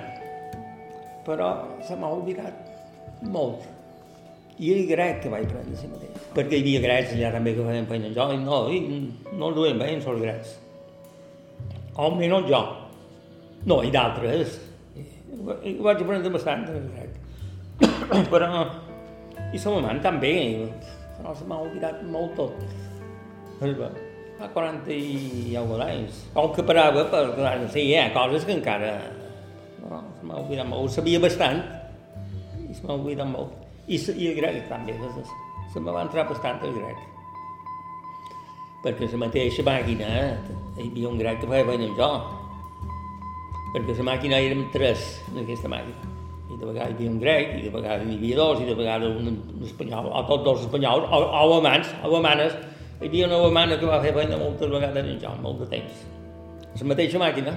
[1.27, 1.53] però
[1.85, 3.67] se m'ha oblidat molt.
[4.57, 6.16] I el grec que vaig aprendre si mateix.
[6.37, 8.57] Perquè hi havia grecs allà també que feien feina jo, no,
[9.41, 10.57] no el duien bé, els grecs.
[11.97, 12.61] Almenys jo.
[13.67, 14.59] No, i d'altres.
[15.47, 17.17] Ho vaig aprendre bastant, el grec.
[18.33, 18.67] però...
[19.55, 20.33] I l'alemany també,
[21.17, 22.53] però se m'ha oblidat molt tot.
[24.37, 26.21] Fa 40 i alguns anys.
[26.35, 27.25] Com que parava, per,
[27.73, 28.93] sí, hi ha coses que encara...
[29.87, 30.85] No, se m'ha oblidat molt.
[30.85, 31.63] Ho sabia bastant,
[32.67, 33.55] i se m'ha oblidat molt.
[33.87, 34.99] I, i grec també,
[35.73, 37.05] se me va entrar bastant el grec.
[38.85, 42.11] Perquè la mateixa màquina, eh, hi havia un grec que feia feina jo.
[43.75, 46.13] Perquè la màquina érem tres en aquesta màquina.
[46.51, 48.75] I de vegades hi havia un grec, i de vegades n'hi havia dos, i de
[48.79, 52.55] vegades un, un espanyol, o tots dos espanyols, o, o alemans, alemanes.
[53.01, 56.05] Hi havia una alemana que va fer feina moltes vegades amb jo, molt de temps.
[56.77, 57.57] La mateixa màquina,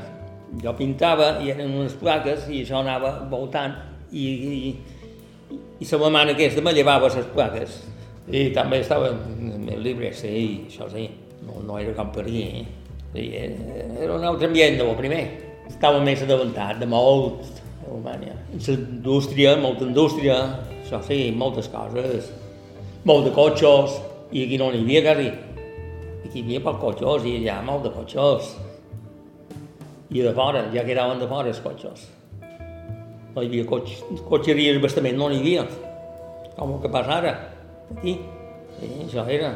[0.64, 3.76] jo pintava i eren unes plaques i això anava voltant
[4.12, 4.72] i, i,
[5.80, 7.78] i la mamana aquesta me llevava les plaques.
[8.30, 11.08] I també estava en el llibre, sí, això sí,
[11.46, 12.66] no, no era com per dir, eh?
[13.14, 15.24] Sí, era un altre ambient de primer.
[15.70, 17.48] Estava més adelantat de molt,
[17.82, 18.36] a Alemanya.
[18.54, 20.38] La indústria, molta indústria,
[20.84, 22.30] això sí, moltes coses,
[23.10, 23.98] molt de cotxos,
[24.30, 25.32] i aquí no n'hi havia quasi.
[26.20, 28.54] Aquí hi havia pocs cotxos i allà molt de cotxos.
[30.14, 32.10] I de fora, ja quedaven de fora els cotxos
[33.36, 35.66] no hi havia cotx, cotxeries bastament, no n'hi havia.
[36.58, 37.34] Com el que passa ara,
[37.96, 38.20] aquí.
[38.80, 39.54] Sí, això era.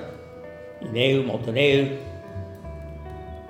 [0.84, 1.88] I neu, molta neu.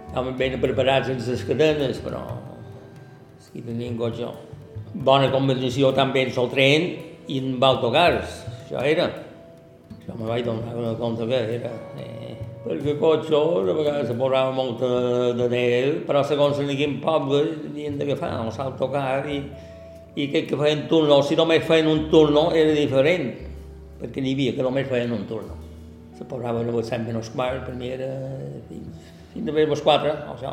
[0.08, 2.22] Estaven ben preparats amb les cadenes, però
[3.42, 4.30] si tenien cotxe.
[4.94, 6.90] Bona combinació també amb el tren
[7.28, 9.10] i amb autocars, això era.
[9.98, 11.72] Això me vaig donar compte que era.
[11.98, 14.90] Eh, perquè cotxe, a vegades se posava molta
[15.40, 17.42] de neu, però segons en quin poble
[17.72, 19.40] havien d'agafar els autocars i,
[20.16, 23.32] i aquells que feien turno, si només feien un turno era diferent,
[24.04, 25.56] perquè n'hi havia que només feien un turno.
[26.18, 28.10] Se a les menys quart, per mi era
[28.68, 29.08] fins,
[29.40, 30.52] a les quatre, o això.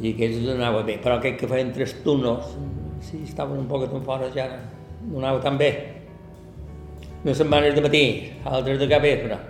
[0.00, 2.52] I aquests anava bé, però aquells que feien tres turnos,
[3.02, 4.46] si estaven un poc fora ja
[5.08, 5.72] no anava tan bé.
[7.24, 8.04] Unes setmanes de matí,
[8.44, 9.40] altres de cap vespre,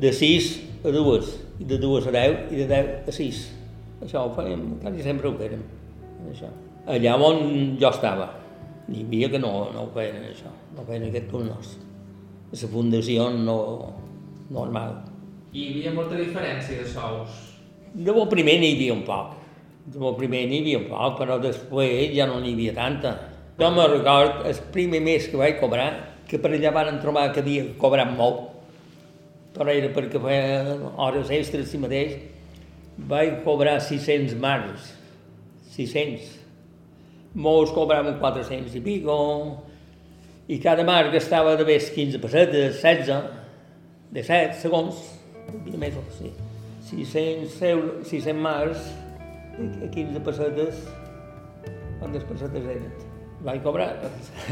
[0.00, 0.50] de 6
[0.84, 3.46] a 2, i de 2 a 10, i de 10 a 6.
[4.04, 5.62] Això ho fèiem, quasi sempre ho fèiem,
[6.32, 6.50] això
[6.86, 8.28] allà on jo estava.
[8.84, 11.76] N'hi havia que no, no ho feien això, no feien aquest turnos.
[12.52, 13.56] La fundació no,
[14.52, 14.98] normal.
[15.54, 17.38] I hi havia molta diferència de sous?
[17.94, 19.38] De bo primer n'hi havia un poc.
[19.88, 23.14] De bo primer n'hi havia un poc, però després ja no n'hi havia tanta.
[23.56, 25.88] Jo me record el primer mes que vaig cobrar,
[26.28, 28.48] que per allà van trobar que havia cobrat molt,
[29.56, 32.18] però era perquè feia hores extres si mateix,
[32.98, 34.92] vaig cobrar 600 marcs,
[35.78, 36.43] 600
[37.34, 39.16] molts cobraven 400 i pico,
[40.46, 43.30] i cada marc estava de més 15 pessetes, 16,
[44.14, 45.00] de 7 segons,
[45.80, 46.30] més, sí.
[46.84, 48.90] 600, euros, 600 marcs,
[49.56, 50.82] a 15 pessetes,
[52.00, 52.92] quantes pessetes eren?
[53.44, 53.88] Vaig cobrar,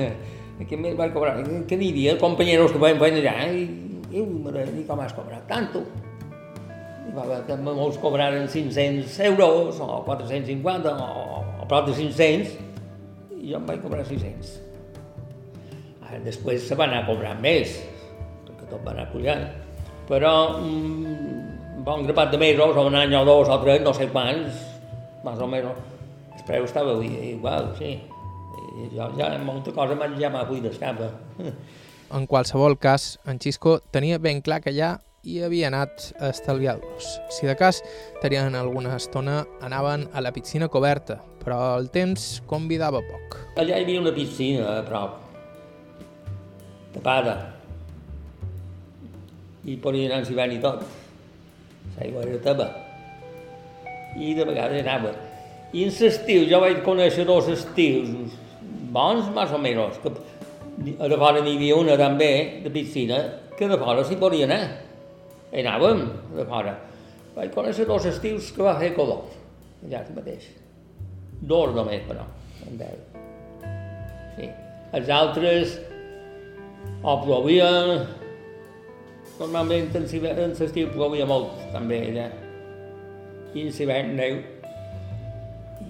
[0.62, 1.36] aquest mes vaig cobrar,
[1.68, 3.68] que n'hi havia companyeros que feien feina allà, i,
[4.10, 5.44] i, i com has cobrat?
[5.48, 5.84] Tanto.
[7.02, 12.71] I va que molts cobraren 500 euros, o 450, o, o prop de 500,
[13.42, 14.52] i jo em vaig cobrar 600.
[16.06, 17.74] Ara, després se va anar a cobrar més,
[18.46, 19.44] perquè tot va anar pujant.
[20.08, 21.42] Però mm,
[21.78, 24.62] un bon grapat de mesos, o un any o dos o tres, no sé quants,
[25.26, 25.86] més o menys,
[26.36, 27.94] el preu estava igual, sí.
[28.72, 31.10] I jo ja molta cosa ja m'ha buit d'escapa.
[32.12, 37.06] En qualsevol cas, en Xisco tenia ben clar que allà i havia anat a estalviar-los.
[37.30, 37.80] Si de cas
[38.20, 43.38] tenien alguna estona, anaven a la piscina coberta, però el temps convidava poc.
[43.58, 45.18] Allà hi havia una piscina a prop.
[46.92, 47.34] tapada.
[49.64, 50.82] I podien anar l'hivern i tot.
[51.96, 52.68] L'aigua era teba.
[54.18, 55.12] I de vegades anava.
[55.72, 58.10] I en l'estiu, jo vaig conèixer dos estius
[58.92, 63.22] bons, més o menys, que a de fora n'hi havia una també, de piscina,
[63.56, 64.64] que de fora s'hi podia anar.
[65.52, 66.04] I anàvem
[66.36, 66.76] de fora.
[67.36, 69.22] Vaig conèixer dos estius que va fer Codó,
[69.86, 70.50] allà mateix.
[71.42, 72.22] Dos només, però,
[72.68, 72.98] en deu.
[74.36, 74.46] Sí.
[74.94, 75.72] Els altres
[77.02, 77.68] o plovia,
[79.40, 82.28] normalment en l'estiu plovia molt, també, allà.
[83.52, 84.38] I en l'hivern neu.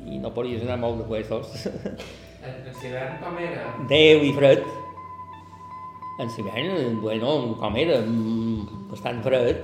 [0.09, 1.69] I no podies anar molt de puestos.
[2.43, 3.69] En l'hivern com era?
[3.91, 4.65] Déu i fred.
[6.19, 9.61] En l'hivern, bueno, com era, mm, bastant fred.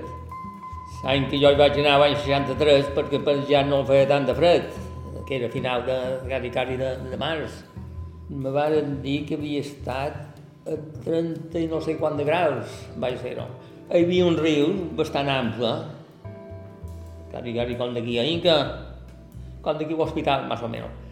[1.03, 4.37] L'any que jo hi vaig anar, l'any 63, perquè per ja no feia tant de
[4.37, 4.69] fred,
[5.29, 7.61] que era final de, quasi, de, de març.
[8.29, 10.17] Me van dir que havia estat
[10.65, 13.45] a 30 i no sé quant de graus, vaig ser-ho.
[13.89, 15.75] Hi havia un riu bastant ample,
[17.29, 18.57] quasi, com d'aquí a Inca,
[19.61, 21.05] com d'aquí a l'hospital, més o menys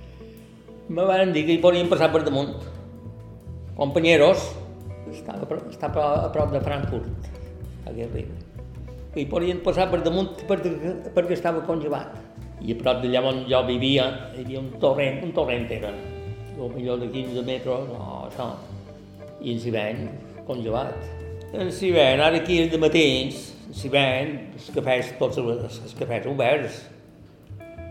[0.90, 2.54] me van dir que hi podien passar per damunt.
[3.78, 4.44] Companyeros,
[5.12, 7.28] estava, a prop, estava a prop de Frankfurt,
[7.84, 8.30] aquell riu.
[9.18, 10.72] Hi podien passar per damunt perquè,
[11.16, 12.16] perquè estava congelat.
[12.62, 15.92] I a prop d'allà on jo vivia hi havia un torrent, un torrent era,
[16.58, 18.50] o millor de 15 metres, no, això.
[19.38, 20.08] I en l'hivern,
[20.48, 20.98] congelat.
[21.54, 23.44] En l'hivern, ara aquí de mateix,
[23.78, 26.84] l'hivern, els cafès, tots els, els cafès oberts.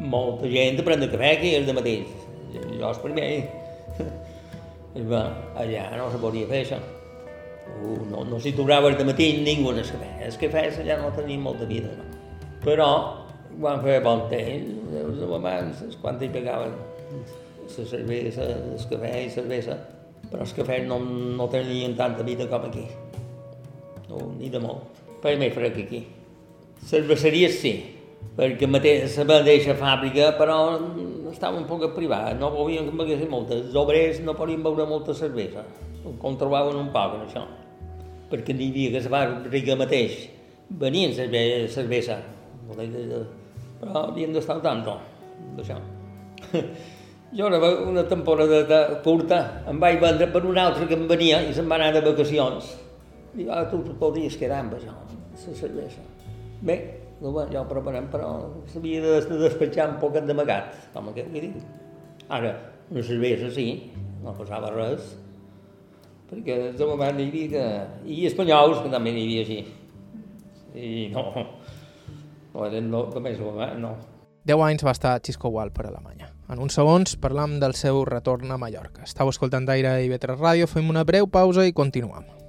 [0.01, 2.27] Molta gent prendre cafè aquí de mateix
[2.79, 3.31] jo el primer.
[4.97, 5.23] I va,
[5.61, 6.81] allà no se podia fer això.
[7.77, 10.11] Uh, no, no s'hi trobava de matí ningú en el cafè.
[10.27, 12.07] Els cafès allà no tenien molta vida, no.
[12.65, 12.89] Però,
[13.61, 16.77] quan feia bon temps, els abans, quan hi pegaven
[17.67, 19.77] la cervesa, el cafè i cervesa,
[20.31, 22.85] però els cafès no, no tenien tanta vida com aquí.
[24.09, 25.03] No, ni de molt.
[25.23, 26.03] Feia més fred que aquí.
[26.87, 27.75] Cerveseries sí,
[28.37, 30.59] perquè mateix, la mateixa fàbrica, però
[31.33, 33.67] estava un poc privat, no volien que beguessin moltes.
[33.69, 35.65] Els obrers no podien beure molta cervesa,
[36.05, 37.47] ho controlaven un poc, això,
[38.31, 40.23] perquè n'hi havia que la fàbrica mateix
[40.69, 42.21] venien cervesa, cervesa
[43.81, 44.99] però havien d'estar al tanto
[45.57, 45.79] d'això.
[47.37, 47.59] Jo una,
[47.91, 51.79] una temporada curta em vaig vendre per un altre que em venia i se'n va
[51.81, 52.71] anar de vacacions.
[53.35, 56.05] Diu, ah, tu podries quedar amb això, la cervesa.
[56.63, 56.77] Bé,
[57.21, 58.31] no, bueno, ja ho preparem, però
[58.71, 61.59] s'havia de, de despatxar un poquet d'amagat, com que dic.
[62.33, 62.55] Ara,
[62.91, 63.67] una cervesa sí,
[64.23, 65.13] no passava res,
[66.31, 67.67] perquè de moment hi havia que...
[68.13, 69.59] I espanyols, que també n'hi havia així.
[70.77, 71.27] I no,
[72.67, 73.93] eren no, de més moment, no.
[74.47, 76.31] 10 anys va estar Xisco Gual per Alemanya.
[76.49, 79.03] En uns segons parlam del seu retorn a Mallorca.
[79.03, 82.46] Estau escoltant d'aire i Vetres Ràdio, fem una breu pausa i continuem.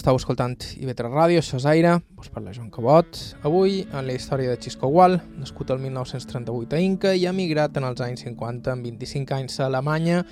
[0.00, 3.18] Estàu escoltant IB3 Ràdio, Aire, vos parla Joan Cabot.
[3.44, 7.84] Avui, en la història de Xisco Gual, nascut el 1938 a Inca i emigrat en
[7.90, 10.24] els anys 50 amb 25 anys a Alemanya,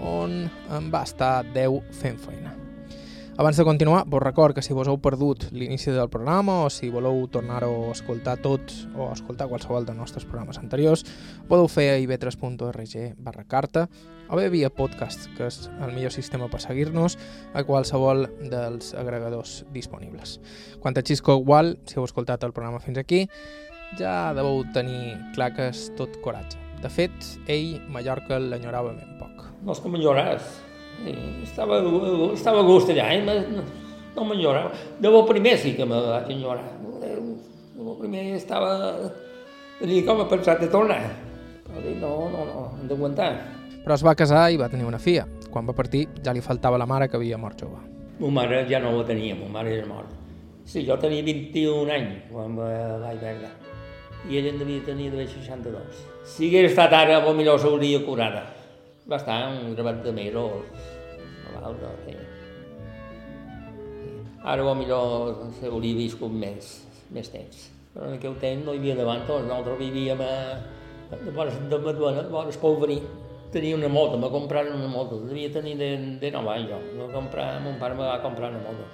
[0.00, 2.61] on en va estar 10 fent feina.
[3.42, 6.92] Abans de continuar, vos record que si vos heu perdut l'inici del programa o si
[6.94, 11.02] voleu tornar-ho a escoltar tots o escoltar qualsevol dels nostres programes anteriors,
[11.50, 13.88] podeu fer a ib3.org barra carta
[14.30, 17.18] o bé via podcast, que és el millor sistema per seguir-nos
[17.50, 20.38] a qualsevol dels agregadors disponibles.
[20.78, 23.24] Quant a Xisco Wall, si heu escoltat el programa fins aquí,
[23.98, 26.62] ja deveu tenir clar que és tot coratge.
[26.78, 29.48] De fet, ell Mallorca l'enyorava ben poc.
[29.66, 30.60] No és que m'enyoràs,
[31.42, 31.80] estava,
[32.32, 33.22] estava a gust allà, eh?
[34.14, 34.72] no m'enyorava.
[35.00, 36.68] De bo primer sí que me vaig enyorar.
[37.02, 39.10] De bo primer estava...
[39.80, 41.00] Tenia com a pensat de tornar.
[41.66, 43.32] Però dic, no, no, no, hem d'aguantar.
[43.82, 45.24] Però es va casar i va tenir una filla.
[45.50, 47.80] Quan va partir ja li faltava la mare que havia mort jove.
[48.20, 50.14] Ma mare ja no la tenia, ma mare era morta.
[50.64, 52.68] Sí, jo tenia 21 anys quan va,
[53.02, 53.50] vaig veure.
[54.30, 56.04] I ella en devia tenir d'haver 62.
[56.30, 58.44] Si hagués estat ara, potser s'hauria curada.
[59.10, 60.62] Va estar un gravat de mesos,
[61.54, 62.16] malalt, no sé.
[64.42, 66.72] Ara potser s'hauria viscut més,
[67.14, 67.68] més temps.
[67.92, 70.32] Però en aquell temps no hi havia davant, nosaltres vivíem a,
[71.12, 72.98] de vores de Maduana, de vores Polverí.
[73.52, 76.80] Tenia una moto, me compraren una moto, devia tenir de, de 9 anys jo.
[76.96, 78.88] No comprar, mon pare me va comprar una moto.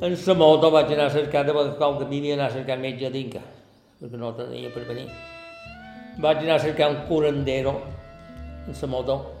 [0.00, 2.78] En la moto vaig anar a cercar, de com que m'hi havia anar a cercar
[2.82, 3.44] metge Dinca,
[4.00, 5.06] perquè no tenia per venir.
[6.18, 7.78] Vaig anar a cercar un curandero
[8.66, 9.39] en la moto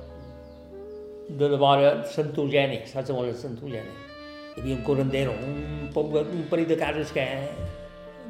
[1.38, 3.58] de la vora Sant saps on és Sant?
[3.60, 7.26] Hi havia un curandero, un, poble, un parell de cases que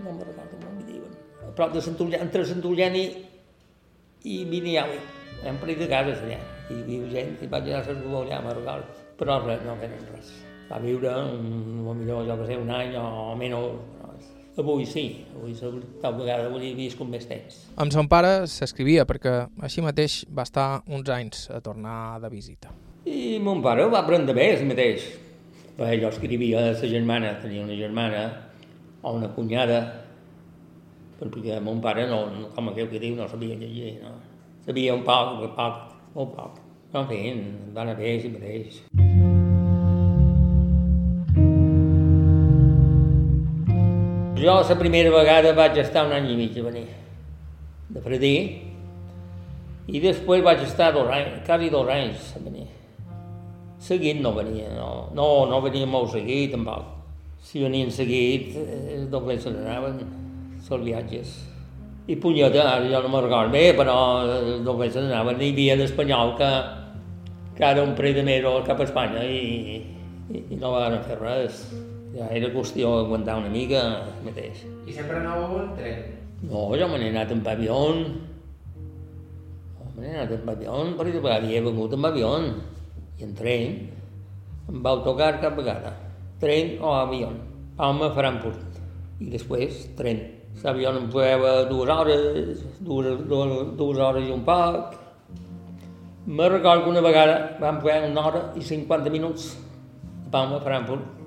[0.04, 1.16] no me'n recordo com m'hi diuen.
[1.46, 3.06] A prop de Sant Eugeni, entre Sant Eugeni
[4.24, 5.00] i Viniali,
[5.48, 6.38] un parell de cases allà.
[6.70, 9.02] I hi havia gent, i vaig anar a cercar allà, me'n recordo.
[9.20, 10.32] Però res, no feren res
[10.70, 14.28] va viure, un, millor, jo que sé, un any o menys.
[14.60, 15.54] Avui sí, avui
[16.02, 17.62] tal vegada hauria vist com més temps.
[17.80, 19.32] Amb son pare s'escrivia perquè
[19.64, 22.74] així mateix va estar uns anys a tornar de visita.
[23.04, 25.04] I mon pare va aprendre bé, així mateix.
[25.78, 28.24] Bé, jo escrivia a la germana, tenia una germana
[29.00, 29.78] o una cunyada,
[31.20, 34.18] perquè mon pare, no, com aquell que diu, no sabia llegir, no?
[34.66, 35.78] Sabia un poc, un poc,
[36.12, 36.58] molt poc.
[36.90, 37.20] Però, en fi,
[37.72, 38.82] va anar bé, així mateix.
[44.40, 46.84] Jo la primera vegada vaig estar un any i mig a venir,
[47.92, 48.34] de fredí,
[49.88, 52.68] i després vaig estar dos anys, quasi dos anys a venir.
[53.80, 56.84] Seguit no venia, no, no, no venia molt seguit tampoc.
[57.40, 60.02] Si venien seguit, eh, dobles se n'anaven,
[60.60, 61.30] els viatges.
[62.10, 63.94] I punyeta, ara jo no me'n recordo bé, però
[64.26, 65.40] eh, dobles se n'anaven.
[65.40, 66.50] Hi havia d'espanyol que,
[67.56, 69.78] que ara un parell de mesos cap a Espanya i,
[70.28, 71.62] i, i no van fer res.
[72.12, 73.80] Ja era qüestió d'aguantar una mica
[74.26, 74.66] mateix.
[74.84, 76.02] I sempre anàveu en tren?
[76.50, 77.78] No, jo me n'he anat en avió.
[79.94, 82.34] Me n'he anat en avió, perquè havia vengut en avió.
[83.20, 83.76] I en tren,
[84.72, 85.92] amb autocar cap vegada.
[86.40, 87.28] Tren o avió.
[87.76, 88.80] Home a Frankfurt.
[89.20, 90.24] I després, tren.
[90.64, 94.96] L'avió em feia dues hores, dues, dues, dues hores i un poc.
[96.26, 99.54] Me recordo que una vegada vam fer una hora i 50 minuts
[100.26, 101.20] a Palma, Frankfurt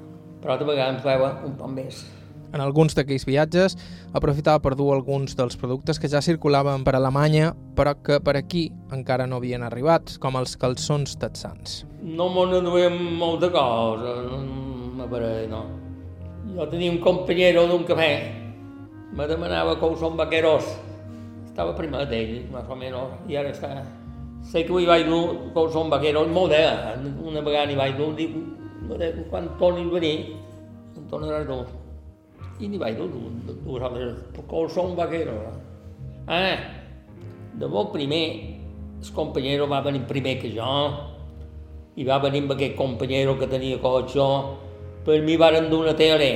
[0.44, 2.04] però de vegades em feia un poc més.
[2.54, 3.74] En alguns d'aquells viatges
[4.14, 8.68] aprofitava per dur alguns dels productes que ja circulaven per Alemanya, però que per aquí
[8.94, 11.82] encara no havien arribat, com els calçons texans.
[12.06, 14.30] No m'ho duem molt de coses,
[15.00, 15.66] no pareix, no.
[16.54, 18.12] Jo tenia un companyero d'un cafè,
[19.18, 20.70] me demanava calçons vaqueros.
[21.50, 23.74] Estava primer d'ell, més o menys, i ara està...
[24.44, 26.66] Sé que hi vaig dur calçons vaqueros, molt bé,
[27.24, 28.36] una vegada hi vaig dur, dic,
[29.32, 30.18] quan torni a venir,
[31.00, 31.64] em tornarà dur.
[32.64, 35.36] I n'hi vaig dur dues altres, com som vaquero.
[36.32, 36.56] Ah,
[37.60, 38.26] de bo primer,
[39.02, 40.70] el companyero va venir primer que jo,
[42.00, 44.30] i va venir amb aquest companyero que tenia cotxe,
[45.04, 46.32] per mi varen dur una tele,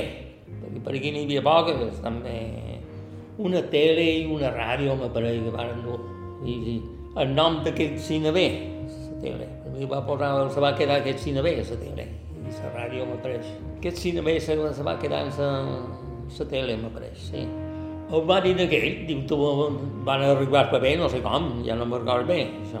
[0.60, 2.36] perquè per aquí n'hi havia poques, també.
[3.38, 5.98] Una tele i una ràdio, m'apareix, que varen dur.
[6.44, 6.78] I, i
[7.22, 8.46] el nom d'aquest cine B,
[8.84, 9.50] la tele.
[9.64, 12.10] Per mi va posar, se va quedar aquest cine B, la tele
[12.48, 13.48] i la ràdio m'apareix.
[13.78, 15.48] Aquest cinema se, se va quedar en la
[16.48, 17.44] tele, m'apareix, sí.
[18.08, 19.36] El dir d'aquell, diu, tu
[20.06, 22.80] van arribar per bé, no sé com, ja no me'n recordo bé, això.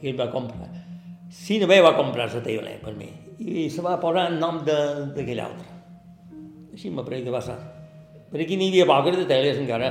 [0.00, 0.70] I ell va comprar.
[1.34, 3.08] Cinema va comprar la tele per mi
[3.38, 5.70] i se va posar el nom d'aquell altre.
[6.74, 7.56] Així m'apareix que va ser.
[8.30, 9.90] Per aquí n'hi havia poques de teles encara.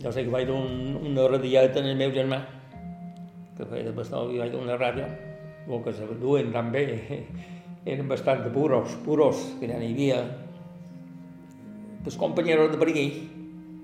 [0.00, 2.40] Jo sé que vaig dur un, una radiata en el meu germà,
[3.58, 5.08] que feia de pastor, i vaig dur una ràdio
[5.68, 6.84] el que se duen també
[7.92, 10.20] eren bastant de puros, puros, que ja n'hi havia.
[12.08, 13.06] Els companyeros de per aquí,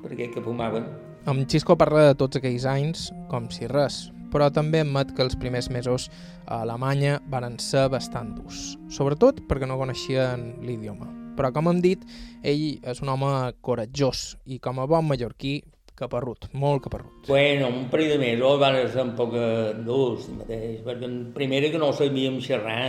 [0.00, 0.86] per aquí que fumaven.
[1.28, 5.36] Amb Xisco parla de tots aquells anys com si res, però també admet que els
[5.36, 6.06] primers mesos
[6.46, 11.10] a Alemanya van ser bastant durs, sobretot perquè no coneixien l'idioma.
[11.36, 12.00] Però, com hem dit,
[12.46, 15.58] ell és un home coratjós i com a bon mallorquí
[15.98, 17.28] caparrut, molt caparrut.
[17.28, 19.36] Bueno, un parell de mesos van ser un poc
[19.84, 22.88] durs, mateix, perquè primera que no sabíem xerrar,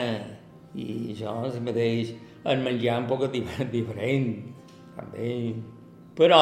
[0.71, 2.15] i això, el mateix,
[2.47, 3.27] el menjar un poc
[3.75, 4.54] diferent,
[4.95, 5.29] també.
[6.15, 6.41] Però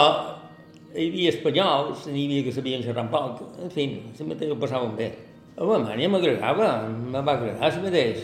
[0.93, 3.87] hi havia espanyols, hi havia que sabien xerrar poc, en fi,
[4.29, 5.09] mateix ho passàvem bé.
[5.57, 8.23] A Alemanya m'agradava, me va agradar el mateix.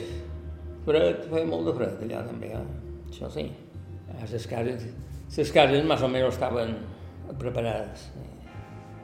[0.86, 2.64] fred, feia molt de fred allà també, eh?
[3.10, 3.46] això sí.
[4.20, 4.88] Les cases,
[5.38, 6.74] les cases més o menys estaven
[7.38, 8.08] preparades.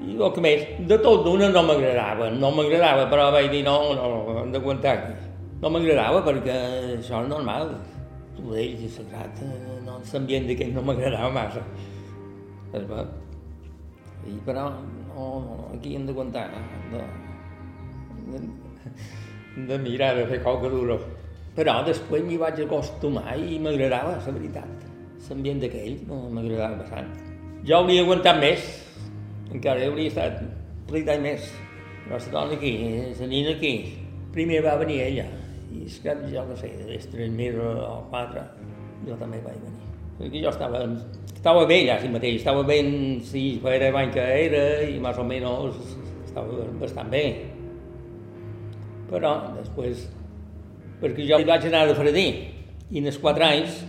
[0.01, 3.75] I el que més, de tot d'una no m'agradava, no m'agradava, però vaig dir no,
[3.95, 5.13] no, hem d'aguantar aquí.
[5.61, 6.55] No m'agradava perquè
[6.97, 7.69] això és normal,
[8.39, 11.63] d'ells i sagrat, eh, no, l'ambient d'aquell no m'agradava massa.
[12.75, 13.03] Es va.
[14.25, 16.47] I, però no, no, aquí hem d'aguantar,
[16.91, 17.03] de,
[18.31, 18.41] de,
[19.69, 20.97] de mirar, de fer qualque duro.
[21.55, 24.89] Però després m'hi vaig acostumar i m'agradava, la veritat.
[25.29, 27.13] L'ambient d'aquell no m'agradava bastant.
[27.65, 28.65] Jo hauria aguantat més,
[29.53, 31.47] encara hauria estat un any més.
[32.05, 32.73] Però la dona aquí,
[33.19, 33.73] la nina aquí,
[34.35, 35.25] primer va venir ella,
[35.75, 36.71] i és que jo no sé,
[37.35, 38.43] mesos o quatre,
[39.07, 39.91] jo també vaig venir.
[40.15, 40.81] Perquè jo estava,
[41.33, 45.25] estava bé ja, si mateix, estava ben, sí, era l'any que era, i més o
[45.27, 45.81] menys
[46.23, 47.25] estava bastant bé.
[49.09, 50.07] Però després,
[51.01, 52.27] perquè jo vaig anar de Fredí,
[52.91, 53.81] i en els quatre anys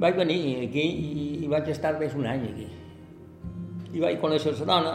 [0.00, 2.68] vaig venir aquí i, i vaig estar més un any aquí.
[3.94, 4.94] I vaig conèixer la dona,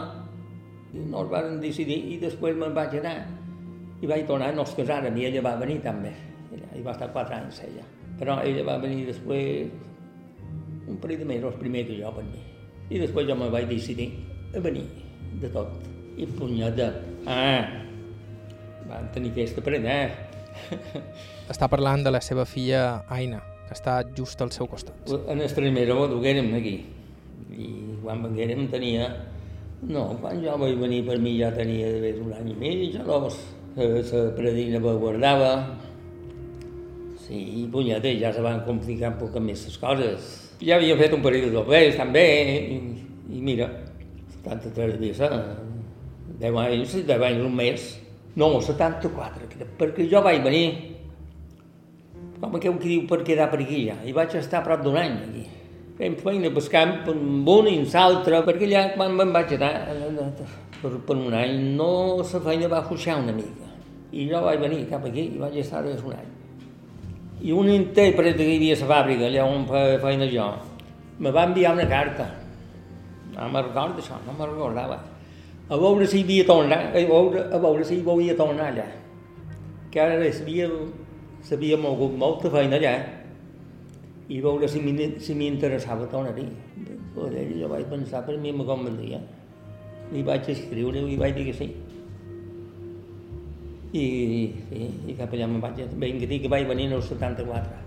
[0.92, 3.16] i no es van decidir, i després me'n vaig anar
[4.00, 6.12] i vaig tornar, no es casaren, i ella va venir també.
[6.50, 7.84] Ella, I va estar quatre anys, ella.
[8.20, 9.68] Però ella va venir després,
[10.88, 12.40] un parell de mesos primer que jo venir.
[12.90, 14.08] I després jo me vaig decidir
[14.56, 14.86] a venir,
[15.42, 15.76] de tot.
[16.16, 16.88] I punyeta,
[17.28, 17.68] ah,
[18.88, 20.10] van tenir aquesta prena, eh?
[21.52, 25.12] Està parlant de la seva filla Aina, que està just al seu costat.
[25.28, 26.80] En el mesos ho duguérem aquí.
[27.52, 27.68] I
[28.02, 29.12] quan venguérem tenia...
[29.80, 33.04] No, quan jo vaig venir per mi ja tenia d'haver un any i mig o
[33.08, 33.38] dos
[33.76, 35.76] la predina me guardava.
[37.26, 40.30] Sí, i punyeta, ja se van complicar un poc més les coses.
[40.60, 42.26] Ja havia fet un parell de també,
[42.74, 42.78] i,
[43.30, 43.68] i mira,
[44.42, 45.30] 73 dies, eh?
[46.40, 47.86] 10 anys, 10 anys un mes.
[48.36, 49.46] No, 74,
[49.78, 50.66] perquè jo vaig venir,
[52.40, 55.16] com aquell que diu per quedar per aquí ja, i vaig estar prop d'un any
[55.28, 55.46] aquí.
[56.00, 59.72] Fem feina pel camp, un i amb l'altre, perquè allà quan me'n vaig anar,
[60.80, 63.68] per, per un any, no la feina va fuixar una mica.
[64.10, 66.28] I jo vaig venir cap aquí i vaig estar des un any.
[67.40, 69.66] I un intèrpret que hi havia a la fàbrica, allà on
[70.02, 70.48] feina jo,
[71.18, 72.26] me va enviar una carta.
[73.36, 74.98] No me'n recordo això, no me'n recordava.
[75.70, 78.88] A veure si hi havia tornat, a veure, a veure si hi volia tornar allà.
[79.90, 82.94] Que ara s'havia mogut molta feina allà
[84.30, 86.48] i veure si m'interessava tornar-hi.
[87.14, 89.20] Jo vaig pensar, per mi me convenia
[90.10, 91.70] li vaig escriure i vaig dir que sí.
[93.90, 94.04] I,
[94.70, 97.84] i, i cap allà me'n vaig, vinc dir que vaig venir en el 74.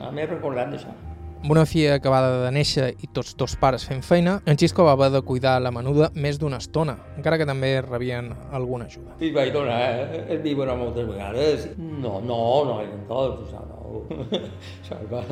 [0.00, 0.94] Ah, M'he recordat d'això.
[1.42, 4.92] Amb una filla acabada de néixer i tots dos pares fent feina, en Xisco va
[4.94, 9.16] haver de cuidar la menuda més d'una estona, encara que també rebien alguna ajuda.
[9.18, 11.66] I vaig donar eh, el biberó moltes vegades.
[11.78, 12.38] No, no,
[12.68, 14.04] no eren tots, això no.
[14.84, 15.24] això va...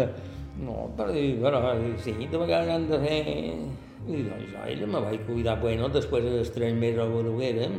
[0.60, 1.62] No, però, però
[2.02, 3.20] sí, de vegades han de fer
[4.08, 7.76] i doncs ella me vaig cuidar, bueno, després dels tres mesos ho duguérem,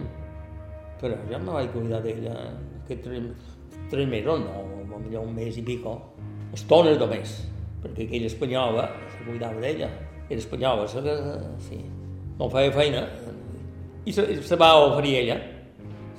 [1.02, 2.36] però ja me vaig cuidar d'ella,
[2.84, 3.50] aquests tres,
[3.90, 5.96] tres mesos, no, millor un mes i pico,
[6.54, 7.34] estones només,
[7.82, 9.90] perquè aquella espanyola se cuidava d'ella,
[10.30, 11.02] era espanyola, se,
[11.68, 11.82] sí,
[12.40, 13.06] no feia feina,
[14.06, 15.40] i se, se va oferir ella,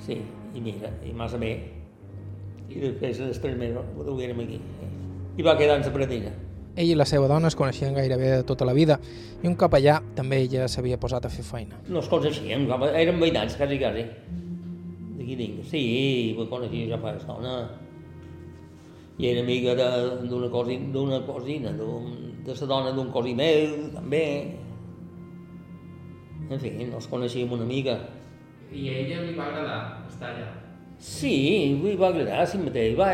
[0.03, 0.19] sí,
[0.53, 1.53] i mira, i massa bé,
[2.69, 4.59] i després dels tres mesos ho duguérem aquí,
[5.37, 6.33] i va quedar en la pretilla.
[6.73, 8.97] Ell i la seva dona es coneixien gairebé de tota la vida
[9.43, 11.77] i un cop allà també ella s'havia posat a fer feina.
[11.85, 14.07] No es coneixíem, érem veïnats, quasi, quasi.
[15.19, 15.69] D'aquí dins.
[15.69, 15.83] Sí,
[16.33, 17.53] ho coneixia ja fa estona.
[19.21, 24.25] I era amiga d'una cosina, d'una cosina, de la dona d'un cosí meu, també.
[26.49, 27.99] En fi, no es coneixíem una mica.
[28.73, 30.49] I a ella li va agradar estar allà?
[30.97, 31.35] Sí,
[31.83, 32.97] li va agradar, sí mateix.
[32.97, 33.13] Va,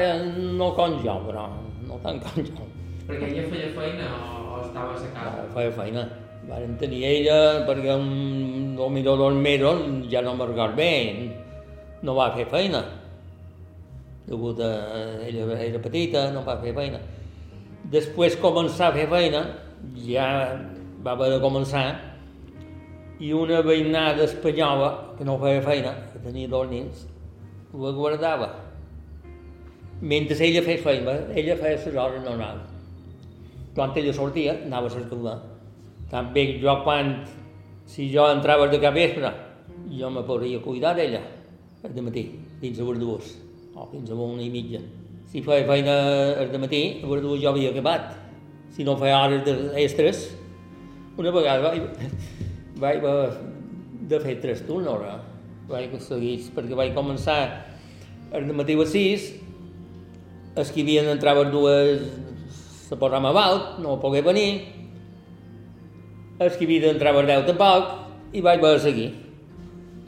[0.56, 1.50] no com jo, però
[1.84, 2.69] no tant com jo.
[3.10, 5.08] Perquè ella feia feina o, o a casa?
[5.18, 6.04] No, feia feina.
[6.50, 9.82] Varen tenir ella perquè un, o millor dos mesos,
[10.12, 10.92] ja no me'n bé,
[12.06, 12.84] no va fer feina.
[14.28, 14.70] Degut a
[15.26, 17.02] ella era petita, no va fer feina.
[17.90, 19.44] Després començar a fer feina,
[20.06, 20.30] ja
[21.02, 21.88] va haver de començar,
[23.20, 27.08] i una veïnada espanyola, que no feia feina, que tenia dos nens,
[27.74, 28.54] ho guardava.
[30.00, 32.78] Mentre ella feia feina, ella feia les hores normals
[33.80, 35.38] quan ella sortia, anava a l'escola.
[36.12, 37.14] També jo quan,
[37.88, 39.32] si jo entrava de cap vespre,
[39.96, 41.22] jo me podria cuidar d'ella,
[41.88, 42.26] el matí,
[42.60, 43.38] dins de verdús,
[43.72, 44.84] o fins a una i mitja.
[45.32, 45.96] Si feia feina
[46.44, 48.12] el matí, a verdús jo havia acabat.
[48.76, 50.26] Si no feia hores d'extres,
[51.18, 51.88] una vegada vaig,
[52.84, 53.06] vaig
[54.12, 55.20] de fer tres turnos, eh?
[55.70, 57.40] vaig seguir, perquè vaig començar
[58.36, 59.30] el matí a 6
[60.60, 62.02] els que havien entrat les dues
[62.90, 64.50] se posava malalt, no pogué venir,
[66.42, 67.92] els que havien d'entrar a deu tampoc,
[68.34, 69.10] i vaig de seguir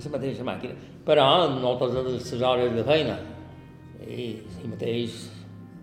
[0.02, 0.74] la mateixa màquina.
[1.06, 3.20] Però no totes les hores de feina.
[4.02, 4.26] I
[4.56, 5.22] si mateix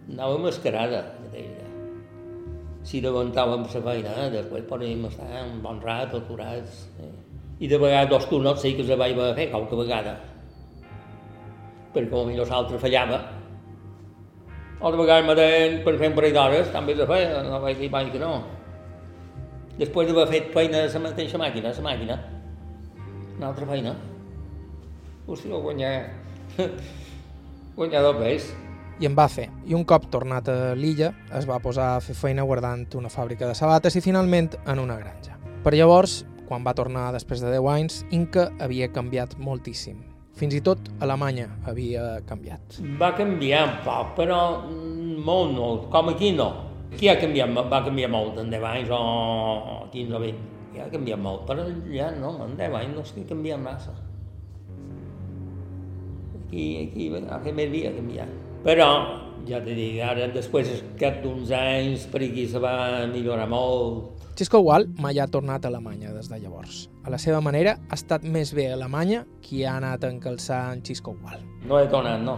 [0.09, 1.55] anava mascarada, mateix.
[2.89, 4.29] Si davantàvem la feina, eh?
[4.33, 6.87] després podíem estar un bon rat aturats.
[6.99, 7.15] Eh?
[7.61, 10.17] I de vegades dos turnos sí que se vaig fer qualque vegada.
[11.93, 13.21] Perquè potser l'altre fallava.
[14.81, 17.81] O de vegades me deien per fer un parell d'hores, també se feia, no vaig
[17.81, 18.45] dir mai que no.
[19.79, 22.19] Després d'haver fet feina a la mateixa màquina, la màquina,
[23.39, 23.97] una altra feina,
[25.27, 25.93] hòstia, guanyar,
[27.79, 28.49] guanyar dos pes.
[28.99, 29.49] I en va fer.
[29.67, 33.47] I un cop tornat a l'illa, es va posar a fer feina guardant una fàbrica
[33.51, 35.39] de sabates i finalment en una granja.
[35.63, 40.18] Per llavors, quan va tornar després de 10 anys, Inca havia canviat moltíssim.
[40.39, 42.79] Fins i tot Alemanya havia canviat.
[43.01, 44.39] Va canviar un poc, però
[45.29, 46.47] molt no, com aquí no.
[46.93, 49.01] Aquí ha canviat, va canviar molt en 10 anys o
[49.93, 50.45] 15 o 20.
[50.77, 53.97] Ja ha canviat molt, però ja no, en 10 anys no estic canviant massa.
[56.39, 58.29] Aquí, aquí ha fet més dia canviar.
[58.63, 58.89] Però,
[59.49, 60.71] ja t'he dit, ara després
[61.01, 62.77] d'uns anys per aquí se va
[63.11, 64.18] millorar molt.
[64.39, 66.85] Xisco Wall mai ha tornat a Alemanya des de llavors.
[67.03, 70.61] A la seva manera, ha estat més bé a Alemanya qui ha anat a encalçar
[70.77, 71.43] en Xisco Wall.
[71.67, 72.37] No he tornat, no.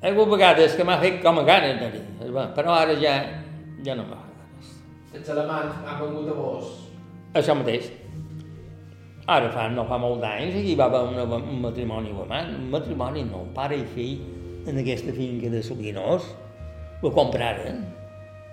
[0.00, 3.12] Hi ha hagut vegades que m'ha fet com a ganes de dir, però ara ja,
[3.84, 4.72] ja no m'ha fet ganes.
[5.20, 6.74] Els alemanys han vengut a vos
[7.36, 7.92] això mateix.
[9.36, 13.28] Ara fa, no fa molt d'anys, aquí va haver una, un matrimoni humà, un matrimoni
[13.28, 14.22] no, un pare i fill,
[14.64, 16.32] en aquesta finca de Soguinós,
[17.02, 17.84] ho compraren,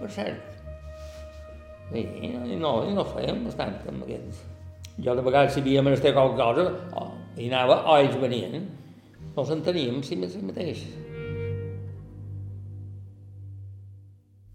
[0.01, 0.52] per cert.
[1.93, 2.03] I,
[2.53, 4.41] i no, i no fèiem bastant amb aquests.
[5.03, 6.65] Jo de vegades si havia menester qualque cosa,
[6.97, 8.67] oh, hi anava, o ells venien.
[9.33, 10.83] No els enteníem si mateix.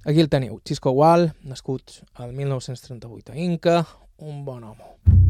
[0.08, 3.80] Aquí el teniu, Xisco Wall, nascut al 1938 a Inca,
[4.24, 5.27] un bon home.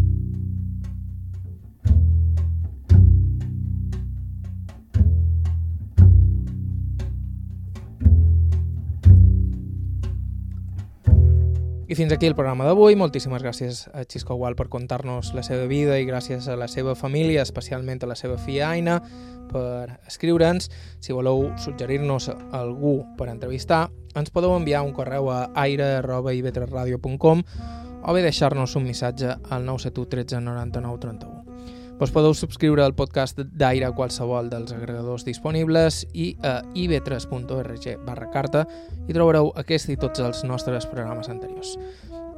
[11.88, 12.98] I fins aquí el programa d'avui.
[13.00, 16.92] Moltíssimes gràcies a Xisco Gual per contar-nos la seva vida i gràcies a la seva
[16.92, 18.98] família, especialment a la seva filla Aina,
[19.48, 20.68] per escriure'ns.
[21.00, 27.44] Si voleu suggerir-nos algú per entrevistar, ens podeu enviar un correu a aire.ivetresradio.com
[28.04, 31.37] o bé deixar-nos un missatge al 971 13 99 31.
[31.98, 38.28] Doncs podeu subscriure al podcast d'aire a qualsevol dels agregadors disponibles i a ib3.org barra
[38.30, 38.62] carta
[39.08, 41.74] i trobareu aquest i tots els nostres programes anteriors.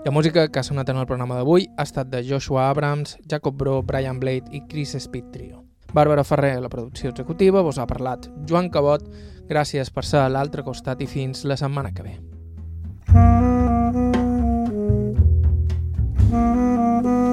[0.07, 3.59] La música que ha sonat en el programa d'avui ha estat de Joshua Abrams, Jacob
[3.61, 5.61] Bro, Brian Blade i Chris Speed Trio.
[5.93, 9.05] Bàrbara Ferrer, la producció executiva, vos ha parlat Joan Cabot.
[9.51, 12.17] Gràcies per ser a l'altre costat i fins la setmana que ve.
[16.31, 17.30] Mm-hmm.